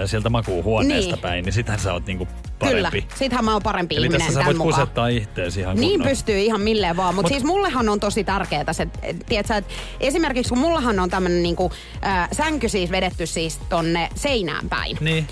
[0.05, 1.21] sieltä makuuhuoneesta Niin.
[1.21, 2.25] päin, niin sitähän sä oot niinku
[2.59, 3.07] Kyllä, parempi.
[3.15, 4.73] sittenhän mä oon parempi Eli ihminen tässä sä voit mukaan.
[4.73, 8.87] kusettaa ihan Niin pystyy ihan milleen vaan, mutta Mut- siis mullehan on tosi tärkeää se,
[9.29, 11.71] tiedätkö, että esimerkiksi kun mullahan on tämmönen niinku,
[12.05, 15.27] äh, sänky siis vedetty siis tonne seinään päin, Niin.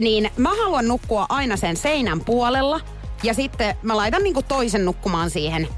[0.00, 2.80] Niin mä haluan nukkua aina sen seinän puolella
[3.22, 5.68] ja sitten mä laitan niinku toisen nukkumaan siihen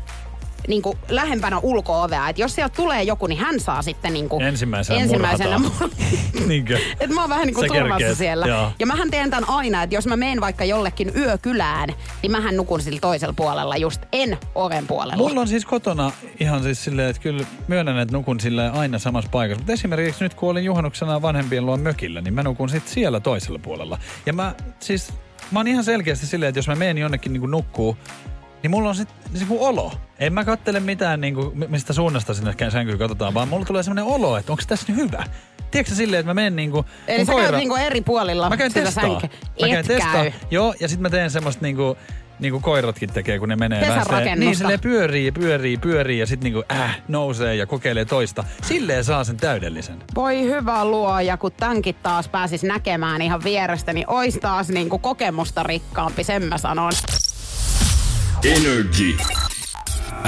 [0.68, 2.28] niinku lähempänä ulko-ovea.
[2.28, 5.90] Et jos sieltä tulee joku, niin hän saa sitten niinku Ensimmäisenä ensimmäisenä murhataan.
[6.48, 6.78] Niinkö?
[7.00, 8.46] Et mä oon vähän niinku Sä turvassa kerkeet, siellä.
[8.46, 8.72] joo.
[8.78, 11.88] Ja mähän teen tän aina, että jos mä menen vaikka jollekin yökylään,
[12.22, 15.16] niin mähän nukun sillä toisella puolella just, en oven puolella.
[15.16, 19.30] Mulla on siis kotona ihan siis silleen, että kyllä myönnän, että nukun silleen aina samassa
[19.30, 19.60] paikassa.
[19.60, 23.58] Mutta esimerkiksi nyt kun olin juhannuksena vanhempien luo mökillä, niin mä nukun sitten siellä toisella
[23.58, 23.98] puolella.
[24.26, 25.12] Ja mä siis,
[25.50, 27.96] mä oon ihan selkeästi silleen, että jos mä menen jonnekin niin nukkuu,
[28.66, 29.92] niin mulla on sitten niinku olo.
[30.18, 34.04] En mä kattele mitään, niinku, mi- mistä suunnasta sinne sänkyyn katsotaan, vaan mulla tulee semmoinen
[34.14, 35.24] olo, että onko tässä nyt hyvä.
[35.70, 36.84] Tiedätkö silleen, että mä menen niinku...
[37.06, 39.02] Eli sä käyt niinku eri puolilla Mä käyn sitä testaa.
[39.02, 39.28] sänkyä.
[39.60, 40.24] Mä käyn testaa.
[40.50, 41.96] Joo, ja sitten mä teen semmoista niinku,
[42.38, 44.40] niinku koiratkin tekee, kun ne menee vähän silleen-.
[44.40, 48.44] Niin, silleen pyörii, pyörii, pyörii ja sitten niinku äh, nousee ja kokeilee toista.
[48.62, 49.96] Silleen saa sen täydellisen.
[50.14, 55.62] Voi hyvä luoja, kun tämänkin taas pääsis näkemään ihan vierestä, niin ois taas niinku kokemusta
[55.62, 56.92] rikkaampi, sen mä sanon.
[58.46, 59.16] Energy.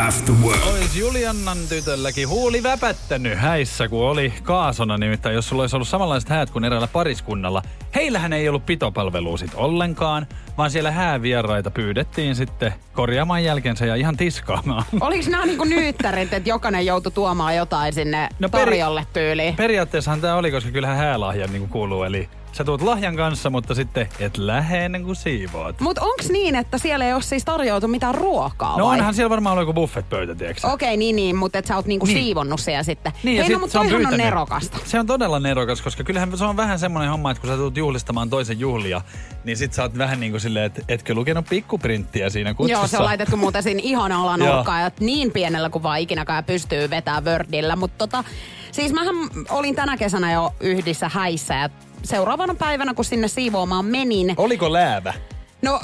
[0.06, 0.66] After work.
[0.66, 4.96] Ois Juliannan tytölläkin huuli väpättänyt häissä, kun oli kaasona.
[4.98, 7.62] Nimittäin jos sulla olisi ollut samanlaiset häät kuin eräällä pariskunnalla,
[7.94, 10.26] heillähän ei ollut pitopalvelua sit ollenkaan,
[10.58, 14.84] vaan siellä häävieraita pyydettiin sitten korjaamaan jälkensä ja ihan tiskaamaan.
[15.00, 19.56] Oliks nää niinku nyyttärit, että jokainen joutui tuomaan jotain sinne No peri- tarjolle tyyliin?
[19.56, 22.02] Periaatteessahan tämä oli, koska kyllähän häälahja niin kuuluu.
[22.02, 22.28] Eli
[22.58, 25.80] sä tuut lahjan kanssa, mutta sitten et lähde ennen kuin siivoat.
[25.80, 28.98] Mut onks niin, että siellä ei ole siis tarjoutu mitään ruokaa No vai?
[28.98, 30.68] onhan siellä varmaan ollut joku buffetpöytä, tiedätkö sä?
[30.68, 32.18] Okei, niin niin, mutta et sä oot niinku Niin.
[32.18, 33.12] siivonnut siellä sitten.
[33.22, 34.78] Niin, ja Hei, sit no, mutta se on on nerokasta.
[34.84, 37.76] Se on todella nerokas, koska kyllähän se on vähän semmoinen homma, että kun sä tulet
[37.76, 39.00] juhlistamaan toisen juhlia,
[39.44, 42.80] niin sit sä oot vähän niin kuin silleen, että etkö lukenut pikkuprinttiä siinä kutsussa.
[42.80, 44.20] Joo, se on laitettu muuten siinä ihan Joo.
[44.22, 47.76] alanurkkaan ja niin pienellä kuin vaan ikinäkään pystyy vetää Wordillä.
[47.76, 48.24] Mutta tota,
[48.72, 49.14] siis mähän
[49.50, 51.68] olin tänä kesänä jo yhdissä häissä ja
[52.02, 55.14] seuraavana päivänä kun sinne siivoamaan menin, Oliko läävä?
[55.62, 55.80] No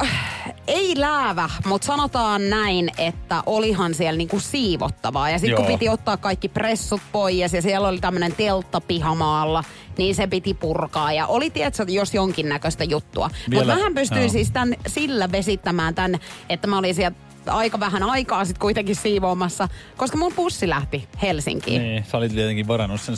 [0.67, 5.31] ei läävä, mutta sanotaan näin, että olihan siellä niinku siivottavaa.
[5.31, 9.65] Ja sitten kun piti ottaa kaikki pressut pois ja siellä oli tämmöinen teltta pihamaalla,
[9.99, 11.13] niin se piti purkaa.
[11.13, 13.31] Ja oli tiedätkö, jos jonkinnäköistä juttua.
[13.55, 14.33] Mutta mähän pystyin joo.
[14.33, 17.17] siis tän, sillä vesittämään tämän, että mä olin siellä
[17.47, 21.83] aika vähän aikaa sitten kuitenkin siivoamassa, koska mun bussi lähti Helsinkiin.
[21.83, 23.15] Niin, sä olit tietenkin varannut sen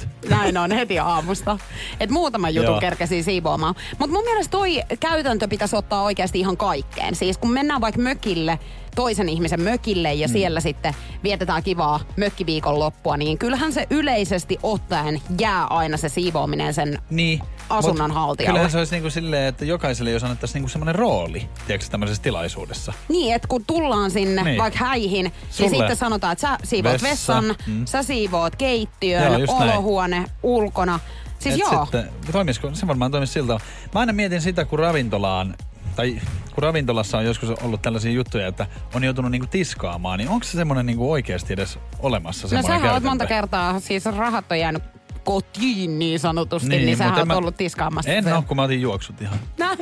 [0.00, 0.28] 7.30.
[0.30, 1.58] Näin on heti aamusta.
[2.00, 2.80] Et muutaman jutun Joo.
[2.80, 3.74] kerkesin siivoamaan.
[3.98, 7.14] Mutta mun mielestä toi käytäntö pitäisi ottaa oikeasti ihan kaikkeen.
[7.14, 8.58] Siis kun mennään vaikka mökille,
[8.96, 10.32] toisen ihmisen mökille ja Mm.
[10.32, 16.74] siellä sitten vietetään kivaa mökkiviikon loppua, niin kyllähän se yleisesti ottaen jää aina se siivoaminen
[16.74, 17.40] sen Niin.
[17.70, 18.50] Asunnon haltijalle.
[18.52, 22.92] Kyllähän se olisi niinku silleen, että jokaiselle jos annettaisiin niinku semmoinen rooli, tiedätkö tämmöisessä tilaisuudessa.
[23.08, 24.44] Niin, että kun tullaan sinne Niin.
[24.44, 24.58] niin.
[24.58, 27.84] vaikka häihin, Sulle niin sitten sanotaan, että sä siivoat vessa, vessan, mm.
[27.86, 29.70] sä siivoat keittiön, Joo, just näin.
[29.72, 31.00] olohuone, ulkona.
[31.38, 31.82] Siis Et joo.
[31.84, 33.52] Sitten, toimisiko, se varmaan toimisi siltä.
[33.94, 35.54] Mä aina mietin sitä, kun ravintolaan,
[36.00, 36.20] tai
[36.54, 40.50] kun ravintolassa on joskus ollut tällaisia juttuja, että on joutunut niinku tiskaamaan, niin onko se
[40.50, 44.82] semmoinen niinku oikeasti edes olemassa No sähän oot monta kertaa, siis rahat on jäänyt
[45.24, 48.62] kotiin niin sanotusti, niin, niin sähän oot en mä- ollut tiskaamassa En ole, kun mä
[48.62, 49.38] otin juoksut ihan.
[49.58, 49.78] Näin.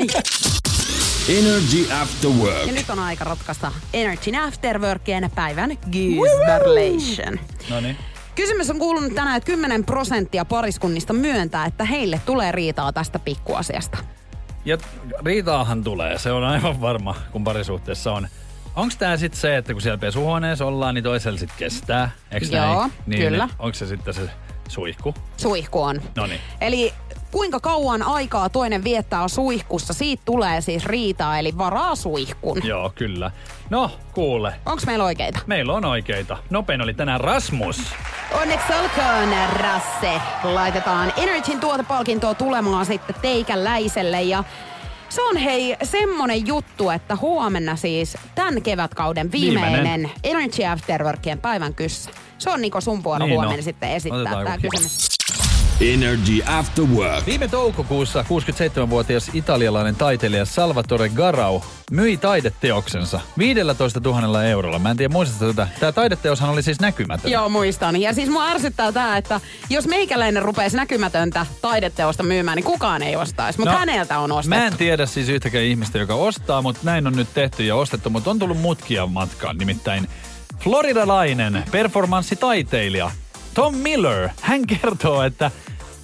[1.28, 2.66] Energy After Work.
[2.66, 6.62] Ja nyt on aika ratkaista Energy Afterworkien päivän Geezer
[7.70, 7.96] No niin.
[8.35, 13.98] Kysymys on kuulunut tänään, että 10 prosenttia pariskunnista myöntää, että heille tulee riitaa tästä pikkuasiasta.
[14.68, 14.78] Ja
[15.24, 18.28] riitaahan tulee, se on aivan varma, kun parisuhteessa on.
[18.76, 22.11] Onko tämä sitten se, että kun siellä pesuhuoneessa ollaan, niin toisella sitten kestää?
[22.31, 22.92] Eikö Joo, näin?
[23.07, 23.48] Niin, kyllä.
[23.59, 24.31] Onko se sitten se
[24.68, 25.14] suihku?
[25.37, 26.02] Suihku on.
[26.16, 26.40] Noniin.
[26.61, 26.94] Eli
[27.32, 32.60] kuinka kauan aikaa toinen viettää suihkussa, siitä tulee siis riitaa, eli varaa suihkun.
[32.64, 33.30] Joo, kyllä.
[33.70, 34.54] No, kuule.
[34.66, 35.38] Onko meillä oikeita?
[35.46, 36.36] Meillä on oikeita.
[36.50, 37.82] Nopein oli tänään Rasmus.
[38.42, 40.20] Onneksi olkoon, Rasse.
[40.42, 44.44] Laitetaan Energyn tuotepalkintoa tulemaan sitten teikäläiselle ja
[45.08, 50.10] se on hei semmonen juttu, että huomenna siis tämän kevätkauden viimeinen, Viimeinen.
[50.24, 52.10] Energy Afterworkien päivän kyssä.
[52.38, 53.62] Se on Niko sun vuoro Niin huomenna on.
[53.62, 55.17] sitten esittää Otetaan tämä kysymys.
[55.80, 57.26] Energy After Work.
[57.26, 61.60] Viime toukokuussa 67-vuotias italialainen taiteilija Salvatore Garau
[61.90, 64.78] myi taideteoksensa 15 000 eurolla.
[64.78, 65.68] Mä en tiedä, muistatko tätä?
[65.80, 67.30] Tämä taideteoshan oli siis näkymätön.
[67.30, 68.00] Joo, muistan.
[68.00, 73.16] Ja siis mua ärsyttää tää, että jos meikäläinen rupeisi näkymätöntä taideteosta myymään, niin kukaan ei
[73.16, 73.58] ostaisi.
[73.58, 74.48] Mutta No, häneltä on ostettu.
[74.48, 78.10] Mä en tiedä siis yhtäkään ihmistä, joka ostaa, mutta näin on nyt tehty ja ostettu,
[78.10, 79.58] mutta on tullut mutkia matkaan.
[79.58, 80.08] Nimittäin
[80.60, 83.10] floridalainen performanssitaiteilija
[83.54, 85.50] Tom Miller, hän kertoo, että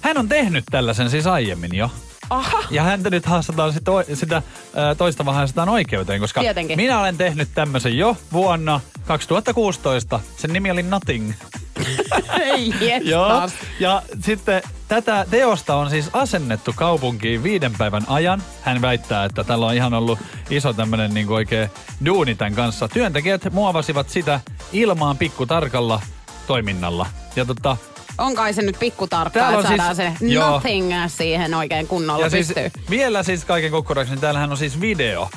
[0.05, 1.91] hän on tehnyt tällaisen siis aiemmin jo.
[2.29, 2.63] Aha.
[2.71, 4.41] Ja häntä nyt haastetaan sit to, sitä
[4.97, 6.77] toista vähän haastetaan oikeuteen, koska Tietenkin.
[6.77, 10.19] minä olen tehnyt tämmöisen jo vuonna 2016.
[10.37, 11.33] Sen nimi oli Nothing.
[12.41, 12.73] Ei
[13.11, 13.49] Joo.
[13.79, 18.43] Ja sitten tätä teosta on siis asennettu kaupunkiin viiden päivän ajan.
[18.61, 21.69] Hän väittää, että tällä on ihan ollut iso tämmönen niin oikein
[22.05, 22.87] duuni tämän kanssa.
[22.87, 24.39] Työntekijät muovasivat sitä
[24.73, 26.01] ilmaan pikkutarkalla
[26.47, 27.05] toiminnalla.
[27.35, 27.77] Ja tota,
[28.17, 30.49] On kai se nyt pikku tarkkaa, Täällä että on saadaan siis- se joo.
[30.49, 32.71] nothing siihen oikein kunnolla ja siis pystyy.
[32.89, 35.29] vielä siis kaiken kukkuraksi, niin täällähän on siis video.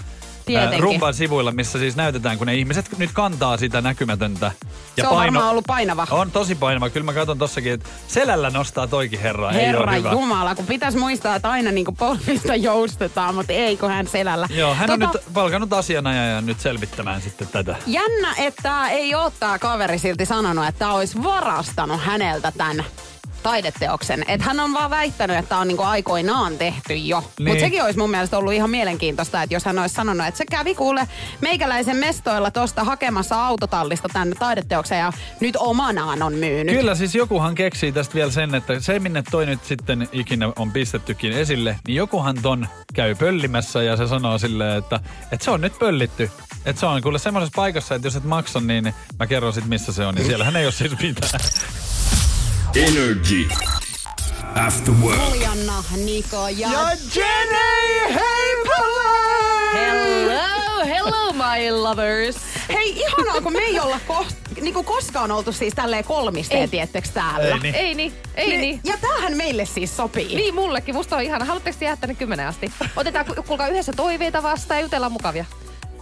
[0.49, 0.83] Tietenkin.
[0.83, 4.53] Rumban sivuilla, missä siis näytetään, kun ne ihmiset nyt kantaa sitä näkymätöntä.
[4.97, 6.07] Ja se on varmaan ollut painava.
[6.11, 6.91] On tosi painava.
[6.91, 9.51] Kyllä mä katson tossakin, että selällä nostaa toikin herra.
[9.51, 10.11] ei Herra hyvä.
[10.11, 14.49] Jumala, kun pitäisi muistaa, että aina niinku polvista joustetaan, mutta ei kun hän selällä.
[14.51, 17.77] Joo, hän on Tota, nyt palkannut asianajajan nyt selvittämään sitten tätä.
[17.87, 22.85] Jännä, että ei ole tää kaveri silti sanonut, että olisi varastanut häneltä tämän
[23.42, 24.24] taideteoksen.
[24.29, 27.20] Että hän on vaan väittänyt, että on niinku aikoinaan tehty jo.
[27.38, 27.48] Niin.
[27.48, 30.46] Mutta sekin olisi mun mielestä ollut ihan mielenkiintoista, että jos hän olisi sanonut, että se
[30.46, 31.09] kävi kuule
[31.40, 36.77] meikäläisen mestoilla tosta hakemassa autotallista tänne taideteoksen ja nyt omanaan on myynyt.
[36.77, 40.72] Kyllä siis jokuhan keksii tästä vielä sen, että se minne toi nyt sitten ikinä on
[40.72, 45.01] pistettykin esille, niin jokuhan ton käy pöllimässä ja se sanoo silleen, että,
[45.33, 46.31] että se on nyt pöllitty.
[46.64, 49.92] Että se on kuule semmoisessa paikassa, että jos et maksa, niin mä kerron sit missä
[49.92, 50.16] se on.
[50.18, 51.40] Ja siellähän ei ole siis mitään.
[52.79, 53.49] Energy
[54.55, 55.19] After Work.
[55.35, 56.69] Julianna, Niko ja...
[57.14, 58.14] Jenny
[59.73, 62.37] Hello, hello my lovers.
[62.69, 64.27] Hei, ihanaa, kun me ei olla ko-
[64.61, 67.45] niinku koskaan oltu siis tälleen kolmisteen, tiettekö täällä.
[67.55, 67.75] Ei niin.
[67.75, 68.81] Ei niin, ei Ne- niin.
[68.85, 70.37] Ja tämähän meille siis sopii.
[70.37, 71.45] Niin mullekin, musta on ihana.
[71.45, 72.73] Haluatteko te jäädä tänne kymmenen asti?
[72.97, 75.45] Otetaan ku- kuulkaa yhdessä toiveita vastaan ja jutellaan mukavia.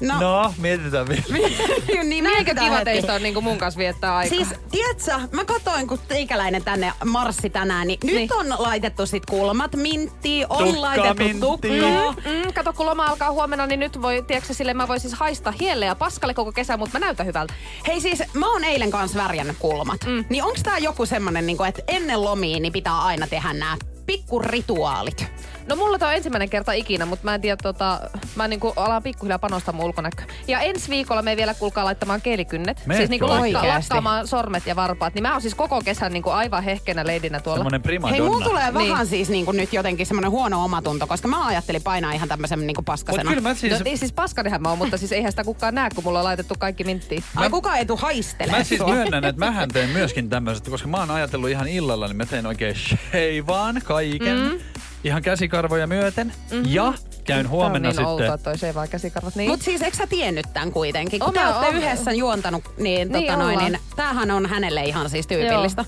[0.01, 1.23] No, No, mietitään vielä.
[2.05, 4.39] niin Näinkö kiva teistä on niinku mun kanssa viettää aikaa?
[4.39, 8.35] Siis, tiedätkö, mä katsoin, kun teikäläinen tänne marssi tänään, niin, nyt Niin.
[8.35, 11.83] on laitettu sit kulmat minttiin, on Tukka laitettu minttiin.
[11.83, 12.13] tukkaa.
[12.13, 15.53] Mm, kato, kun loma alkaa huomenna, niin nyt voi, tiedätkö sille, mä voin siis haista
[15.61, 17.55] hielle ja paskalle koko kesän, mutta mä näytän hyvältä.
[17.87, 20.05] Hei siis, mä oon eilen kanssa värjännyt kulmat.
[20.07, 20.25] Mm.
[20.29, 25.27] Niin onks tää joku semmonen, niin että ennen lomiin niin pitää aina tehdä nämä pikkurituaalit?
[25.67, 28.01] No mulla tää on ensimmäinen kerta ikinä, mutta mä en tiedä, tota,
[28.35, 30.29] mä niinku alan pikkuhiljaa panostaa mun ulkonäköön.
[30.49, 32.77] Ja ensi viikolla me vielä kuulkaa laittamaan kielikynnet.
[32.87, 35.15] Meetkö siis niinku lakka, lakkaamaan sormet ja varpaat.
[35.15, 37.59] Niin mä oon siis koko kesän niinku aivan hehkenä leidinä tuolla.
[37.59, 38.91] Semmonen prima Hei, mulla tulee Niin.
[38.91, 42.59] vähän siis niin kuin nyt jotenkin semmoinen huono omatunto, koska mä ajattelin painaa ihan tämmöisen
[42.67, 43.29] niin kuin Mut paskasena.
[43.29, 43.73] kyllä mä siis...
[43.73, 46.25] No, niin siis paskanihan mä oon, mutta siis eihän sitä kukaan näe, kun mulla on
[46.25, 47.25] laitettu kaikki minttiin.
[47.37, 50.97] Ai kukaan ei tuu haistelemaan Mä siis myönnän, että mähän teen myöskin tämmöisestä, koska mä
[50.97, 54.39] oon ajatellut ihan illalla, niin mä teen oikein sheivaan kaiken.
[54.39, 54.59] Mm.
[55.07, 56.27] Ihan käsikarvoja myöten.
[56.27, 56.63] Mm-hmm.
[56.67, 56.93] Ja
[57.25, 58.31] käyn huomenna Tää on niin sitten...
[58.31, 59.37] outoa toi se vaan käsikarvat.
[59.37, 59.51] Niin.
[59.51, 61.21] Mut siis eikö sä tiennyt tämän kuitenkin?
[61.21, 65.11] Kun Oon te olette yhdessä juontanut, niin, Niin tota noin, niin tämähän on hänelle ihan
[65.11, 65.85] siis tyypillistä.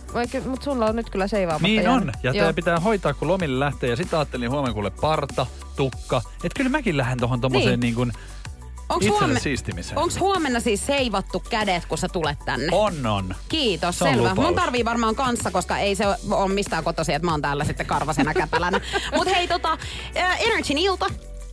[0.49, 2.13] Mutta sulla on nyt kyllä seivaamatta Niin on.
[2.23, 3.91] Ja tää pitää hoitaa, kun lomille lähtee.
[3.91, 6.23] Ja sitten ajattelin huomenna kuule parta, tukka.
[6.45, 7.81] Että kyllä mäkin lähden tohon tommoseen niin.
[7.81, 7.81] Niin.
[7.81, 8.13] niin kuin
[8.89, 9.85] Onks, itselle huomen...
[9.97, 12.69] Onks huomenna siis seivattu kädet, kun sä tulet tänne?
[12.73, 13.35] On, on.
[13.49, 14.29] Kiitos, Se on selvä.
[14.31, 14.47] lupaus.
[14.47, 17.87] Mun tarvii varmaan kanssa, koska ei se ole mistään kotoisin, että mä oon täällä sitten
[17.87, 18.81] karvasena käpälänä.
[19.17, 19.79] Mut hei tota,
[20.15, 21.07] Energyn ilta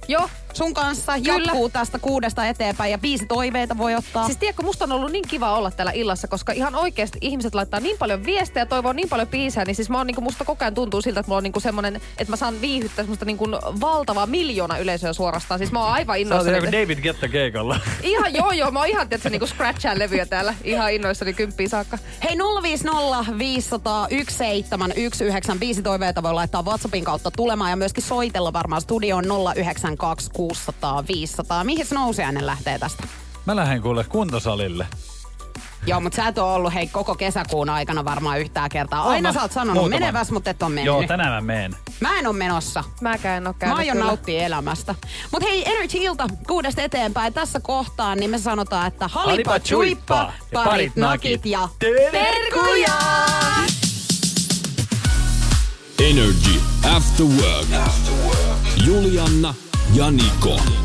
[0.08, 0.30] Joo.
[0.56, 1.44] Sun kanssa Kyllä.
[1.44, 4.26] jatkuu tästä kuudesta eteenpäin ja viisi toiveita voi ottaa.
[4.26, 7.80] Siis tiedätkö, musta on ollut niin kiva olla täällä illassa, koska ihan oikeasti ihmiset laittaa
[7.80, 10.74] niin paljon viestejä, toivoo niin paljon biisejä, niin siis mä oon niinku, musta koko ajan
[10.74, 13.46] tuntuu siltä, että mulla on niinku semmonen, että mä saan viihyttää semmoista niinku
[13.82, 15.58] valtavaa miljoona yleisöä suorastaan.
[15.58, 16.58] Siis mä oon aivan Sä oot innoissani.
[16.58, 17.80] joku David Getta keikalla.
[18.04, 21.98] Ihan joo joo, mä oon ihan tietysti niinku scratchaan levyjä täällä ihan innoissani kymppiin saakka.
[22.24, 28.82] Hei 050 500 1719 viisi toiveita voi laittaa WhatsAppin kautta tulemaan ja myöskin soitella varmaan
[28.82, 31.63] studioon 092 600 500.
[31.63, 33.03] Mihin nousiainen lähtee tästä?
[33.45, 34.88] Mä lähden kuule kuntosalille.
[35.88, 39.01] Joo, mutta sä et ole ollut hei koko kesäkuun aikana varmaan yhtään kertaa.
[39.03, 39.99] Oon Aina mä sä oot sanonut muutaman.
[39.99, 40.86] meneväs, mutta et on mennyt.
[40.86, 41.75] Joo, tänään mä meen.
[41.99, 42.84] Mä en oo menossa.
[43.01, 44.05] Mäkään en Mä käynyt aion kyllä.
[44.08, 44.95] nauttia elämästä.
[45.31, 47.34] Mut hei, Energy Ilta kuudesta eteenpäin.
[47.34, 50.15] Tässä kohtaa niin me sanotaan, että halipa Halipa chuippa,
[50.53, 52.93] parit parit nakit ja Terkkuja!
[55.99, 56.60] Energy
[56.96, 57.67] After Work.
[58.85, 59.54] Julianna
[59.96, 60.85] ja Niko.